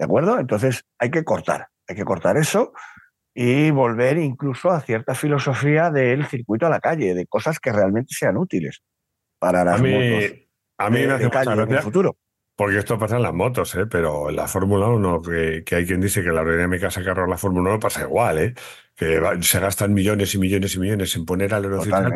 ¿De 0.00 0.06
acuerdo? 0.06 0.38
Entonces 0.38 0.86
hay 0.98 1.10
que 1.10 1.24
cortar, 1.24 1.66
hay 1.86 1.94
que 1.94 2.06
cortar 2.06 2.38
eso 2.38 2.72
y 3.34 3.70
volver 3.70 4.16
incluso 4.16 4.70
a 4.70 4.80
cierta 4.80 5.14
filosofía 5.14 5.90
del 5.90 6.24
circuito 6.24 6.64
a 6.64 6.70
la 6.70 6.80
calle, 6.80 7.12
de 7.12 7.26
cosas 7.26 7.60
que 7.60 7.70
realmente 7.70 8.14
sean 8.14 8.38
útiles 8.38 8.80
para 9.38 9.62
las 9.62 9.78
a 9.78 9.82
mí, 9.82 9.92
motos. 9.92 10.38
A 10.78 10.88
mí 10.88 11.00
de, 11.00 11.06
me 11.06 11.12
hace 11.12 11.50
en 11.50 11.72
el 11.72 11.78
futuro. 11.80 12.16
Porque 12.56 12.78
esto 12.78 12.98
pasa 12.98 13.16
en 13.16 13.22
las 13.24 13.34
motos, 13.34 13.74
¿eh? 13.74 13.84
pero 13.90 14.30
en 14.30 14.36
la 14.36 14.48
Fórmula 14.48 14.88
1, 14.88 15.20
que, 15.20 15.64
que, 15.66 15.74
hay 15.76 15.86
quien 15.86 16.00
dice 16.00 16.22
que 16.22 16.30
la 16.30 16.40
aerodinámica 16.40 16.90
se 16.90 17.04
carga 17.04 17.26
la 17.26 17.36
Fórmula 17.36 17.68
1, 17.68 17.80
pasa 17.80 18.00
igual, 18.00 18.38
¿eh? 18.38 18.54
Que 19.00 19.18
va, 19.18 19.40
se 19.40 19.58
gastan 19.58 19.94
millones 19.94 20.34
y 20.34 20.38
millones 20.38 20.74
y 20.74 20.78
millones 20.78 21.16
en 21.16 21.24
poner 21.24 21.54
aleroncitos. 21.54 22.12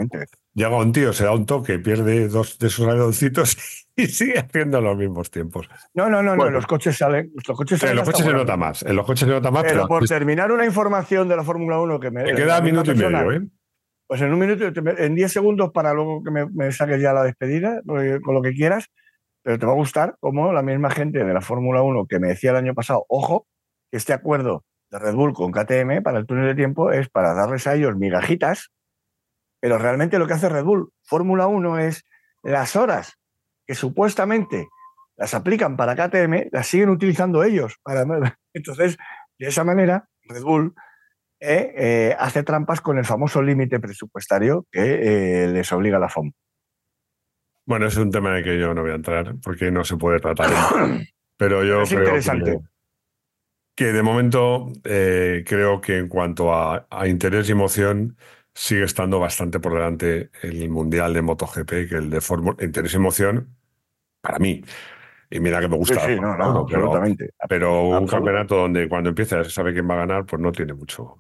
Llega 0.53 0.77
un 0.77 0.93
tío, 0.93 1.15
se 1.15 1.25
da 1.25 1.33
un 1.33 1.47
toque, 1.47 1.79
pierde 1.79 2.29
dos 2.29 2.59
de 2.59 2.69
sus 2.69 2.87
aleroncitos 2.87 3.57
y 3.97 4.07
sigue 4.07 4.39
haciendo 4.39 4.83
los 4.83 4.95
mismos 4.95 5.31
tiempos. 5.31 5.67
No, 5.95 6.11
no, 6.11 6.23
no, 6.23 6.37
bueno, 6.37 6.51
no 6.51 6.57
los 6.59 6.67
coches 6.67 6.99
salen. 6.99 7.33
Los 7.35 7.57
coches 7.57 7.81
salen 7.81 7.93
en 7.93 7.97
los 7.97 8.07
coches 8.11 8.27
se 8.27 8.33
nota 8.35 8.59
más. 8.59 8.83
En 8.83 8.97
los 8.97 9.07
coches 9.07 9.27
se 9.27 9.33
nota 9.33 9.51
más. 9.51 9.63
Pero, 9.63 9.75
pero 9.77 9.89
por 9.89 10.07
terminar 10.07 10.53
una 10.53 10.67
información 10.67 11.27
de 11.27 11.37
la 11.37 11.43
Fórmula 11.43 11.81
1 11.81 11.99
que 12.01 12.11
me. 12.11 12.25
Te 12.25 12.35
queda 12.35 12.61
minuto 12.61 12.93
y 12.93 12.97
medio, 12.97 13.33
¿eh? 13.33 13.41
Pues 14.07 14.21
en 14.21 14.35
un 14.35 14.39
minuto, 14.39 14.65
en 14.99 15.15
10 15.15 15.33
segundos 15.33 15.71
para 15.73 15.95
luego 15.95 16.23
que 16.23 16.31
me, 16.31 16.45
me 16.51 16.71
saques 16.71 17.01
ya 17.01 17.15
la 17.15 17.23
despedida, 17.23 17.81
con 17.87 18.35
lo 18.35 18.43
que 18.43 18.53
quieras 18.53 18.91
pero 19.45 19.59
te 19.59 19.67
va 19.67 19.73
a 19.73 19.77
gustar 19.77 20.17
como 20.21 20.55
la 20.55 20.63
misma 20.63 20.91
gente 20.91 21.23
de 21.23 21.35
la 21.35 21.43
Fórmula 21.43 21.83
1 21.83 22.07
que 22.07 22.19
me 22.19 22.29
decía 22.29 22.51
el 22.53 22.57
año 22.57 22.73
pasado, 22.73 23.05
ojo, 23.09 23.47
que 23.91 23.99
este 23.99 24.15
acuerdo 24.15 24.65
de 24.95 25.01
Red 25.01 25.15
Bull 25.15 25.35
con 25.35 25.51
KTM 25.51 26.03
para 26.03 26.19
el 26.19 26.27
túnel 26.27 26.47
de 26.47 26.55
tiempo 26.55 26.93
es 26.93 27.09
para 27.09 27.35
darles 27.35 27.67
a 27.67 27.75
ellos 27.75 27.97
migajitas, 27.97 28.71
pero 29.61 29.77
realmente 29.77 30.19
lo 30.21 30.27
que 30.27 30.35
hace 30.35 30.49
Red 30.49 30.65
Bull 30.65 30.93
Fórmula 31.03 31.49
1 31.49 31.79
es 31.81 32.05
las 32.43 32.77
horas 32.77 33.19
que 33.67 33.75
supuestamente 33.75 34.69
las 35.17 35.35
aplican 35.35 35.77
para 35.77 35.97
KTM, 35.97 36.49
las 36.53 36.69
siguen 36.69 36.91
utilizando 36.91 37.43
ellos. 37.43 37.77
Para... 37.83 38.05
Entonces, 38.53 38.97
de 39.39 39.49
esa 39.49 39.65
manera, 39.65 40.09
Red 40.23 40.43
Bull 40.43 40.75
eh, 41.41 41.75
eh, 41.77 42.17
hace 42.19 42.45
trampas 42.45 42.81
con 42.81 42.97
el 42.97 43.05
famoso 43.05 43.43
límite 43.43 43.81
presupuestario 43.81 44.67
que 44.71 45.45
eh, 45.45 45.49
les 45.49 45.73
obliga 45.73 45.99
la 45.99 46.09
FOM. 46.09 46.31
Bueno, 47.67 47.87
es 47.87 47.97
un 47.97 48.13
tema 48.13 48.31
en 48.31 48.37
el 48.37 48.45
que 48.45 48.59
yo 48.61 48.75
no 48.75 48.83
voy 48.83 48.93
a 48.93 48.97
entrar 48.97 49.35
porque 49.43 49.73
no 49.73 49.85
se 49.85 49.97
puede 49.97 50.21
tratar. 50.21 50.51
Pero 51.37 51.65
yo 51.65 51.83
Es 51.83 51.89
creo 51.89 52.03
interesante. 52.03 52.53
que, 52.53 52.74
que 53.75 53.87
de 53.93 54.03
momento 54.03 54.69
eh, 54.85 55.45
creo 55.47 55.81
que 55.81 55.99
en 55.99 56.09
cuanto 56.09 56.55
a, 56.55 56.87
a 56.91 57.09
interés 57.09 57.49
y 57.49 57.53
emoción 57.53 58.17
sigue 58.55 58.85
estando 58.85 59.19
bastante 59.19 59.59
por 59.59 59.73
delante 59.75 60.31
el 60.43 60.69
Mundial 60.69 61.13
de 61.13 61.23
MotoGP 61.23 61.69
que 61.89 61.97
el 61.97 62.11
de 62.11 62.21
Fórmula. 62.21 62.57
Interés 62.63 62.93
y 62.93 62.97
emoción 62.97 63.57
para 64.21 64.39
mí. 64.39 64.63
Y 65.31 65.41
mira 65.41 65.61
que 65.61 65.69
me 65.69 65.77
gusta. 65.77 65.99
sí, 66.07 66.15
no, 66.21 66.37
no, 66.37 66.45
Bueno, 66.53 66.67
pero- 66.67 66.79
absolutamente. 66.87 67.31
Pero 67.49 67.89
un 67.89 68.07
campeonato 68.07 68.57
donde 68.57 68.89
cuando 68.89 69.09
empieza 69.11 69.43
se 69.43 69.51
sabe 69.51 69.73
quién 69.73 69.89
va 69.91 69.95
a 69.95 69.99
ganar, 69.99 70.25
pues 70.27 70.41
no 70.41 70.53
tiene 70.53 70.75
mucho, 70.75 71.19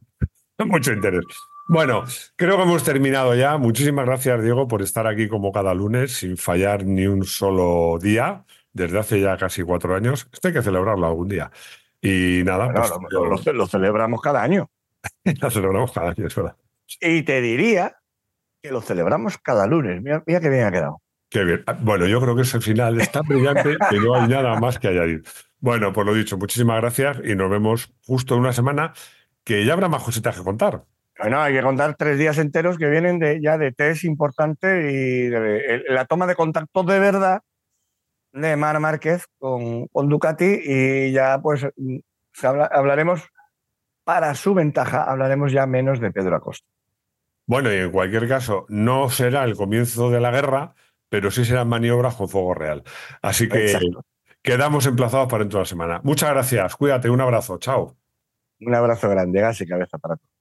mucho 0.64 0.92
interés. 0.92 1.24
Bueno, 1.66 2.04
creo 2.36 2.56
que 2.56 2.62
hemos 2.62 2.84
terminado 2.84 3.34
ya. 3.34 3.56
Muchísimas 3.56 4.04
gracias, 4.06 4.42
Diego, 4.42 4.68
por 4.68 4.82
estar 4.82 5.06
aquí 5.08 5.26
como 5.28 5.50
cada 5.50 5.74
lunes 5.74 6.12
sin 6.12 6.36
fallar 6.36 6.84
ni 6.84 7.06
un 7.06 7.24
solo 7.24 7.98
día 8.00 8.44
desde 8.72 8.98
hace 8.98 9.20
ya 9.20 9.36
casi 9.38 9.62
cuatro 9.62 9.96
años. 9.96 10.28
Esto 10.32 10.48
hay 10.48 10.54
que 10.54 10.62
celebrarlo 10.62 11.06
algún 11.06 11.28
día. 11.28 11.50
Y 12.06 12.42
nada, 12.44 12.66
Bueno, 12.66 12.80
pues 13.00 13.12
lo, 13.12 13.24
lo- 13.26 13.52
lo 13.54 13.66
celebramos 13.66 14.20
cada 14.20 14.42
año. 14.42 14.68
lo 15.40 15.50
celebramos 15.50 15.92
cada 15.92 16.10
año, 16.10 16.26
es 16.26 16.34
verdad. 16.34 16.56
Y 17.00 17.22
te 17.22 17.40
diría 17.40 17.96
que 18.62 18.70
lo 18.70 18.80
celebramos 18.82 19.38
cada 19.38 19.66
lunes. 19.66 20.02
Mira, 20.02 20.22
mira 20.26 20.40
qué 20.40 20.48
bien 20.50 20.64
ha 20.64 20.70
quedado. 20.72 21.00
Qué 21.30 21.44
bien. 21.44 21.64
Ah, 21.66 21.76
Bueno, 21.80 22.06
yo 22.06 22.20
creo 22.20 22.36
que 22.36 22.42
ese 22.42 22.60
final 22.60 23.00
es 23.00 23.10
tan 23.10 23.26
brillante 23.26 23.76
que 23.90 23.98
no 23.98 24.14
hay 24.14 24.28
nada 24.28 24.60
más 24.60 24.78
que 24.78 24.88
añadir. 24.88 25.22
Bueno, 25.60 25.92
pues 25.92 26.06
lo 26.06 26.12
dicho, 26.14 26.36
muchísimas 26.36 26.80
gracias 26.80 27.18
y 27.24 27.34
nos 27.34 27.50
vemos 27.50 27.92
justo 28.06 28.34
en 28.34 28.40
una 28.40 28.52
semana 28.52 28.92
que 29.42 29.64
ya 29.64 29.72
habrá 29.72 29.88
más 29.88 30.02
cositas 30.02 30.36
que 30.36 30.44
contar. 30.44 30.84
Bueno, 31.18 31.40
hay 31.40 31.54
que 31.54 31.62
contar 31.62 31.94
tres 31.96 32.18
días 32.18 32.36
enteros 32.38 32.76
que 32.76 32.88
vienen 32.88 33.18
de, 33.18 33.40
ya 33.40 33.56
de 33.56 33.72
test 33.72 34.04
importante 34.04 34.90
y 34.92 35.28
de, 35.28 35.82
la 35.88 36.04
toma 36.04 36.26
de 36.26 36.34
contacto 36.34 36.82
de 36.82 36.98
verdad 36.98 37.40
de 38.34 38.56
Mar 38.56 38.78
Márquez 38.80 39.26
con, 39.38 39.86
con 39.88 40.08
Ducati 40.08 40.60
y 40.64 41.12
ya 41.12 41.40
pues 41.40 41.66
mm, 41.76 41.98
habla- 42.42 42.66
hablaremos 42.72 43.22
para 44.04 44.34
su 44.34 44.52
ventaja, 44.54 45.04
hablaremos 45.04 45.52
ya 45.52 45.66
menos 45.66 46.00
de 46.00 46.10
Pedro 46.10 46.36
Acosta. 46.36 46.66
Bueno, 47.46 47.72
y 47.72 47.76
en 47.76 47.90
cualquier 47.90 48.28
caso, 48.28 48.66
no 48.68 49.08
será 49.10 49.44
el 49.44 49.56
comienzo 49.56 50.10
de 50.10 50.20
la 50.20 50.30
guerra, 50.30 50.74
pero 51.08 51.30
sí 51.30 51.44
serán 51.44 51.68
maniobras 51.68 52.14
con 52.16 52.28
fuego 52.28 52.54
real. 52.54 52.82
Así 53.22 53.48
que 53.48 53.66
Exacto. 53.66 54.04
quedamos 54.42 54.86
emplazados 54.86 55.28
para 55.28 55.44
dentro 55.44 55.58
de 55.58 55.62
la 55.62 55.68
semana. 55.68 56.00
Muchas 56.04 56.30
gracias, 56.30 56.74
cuídate, 56.76 57.08
un 57.10 57.20
abrazo, 57.20 57.58
chao. 57.58 57.96
Un 58.60 58.74
abrazo 58.74 59.08
grande, 59.08 59.40
gas 59.40 59.60
y 59.60 59.66
cabeza 59.66 59.98
para 59.98 60.16
todos. 60.16 60.33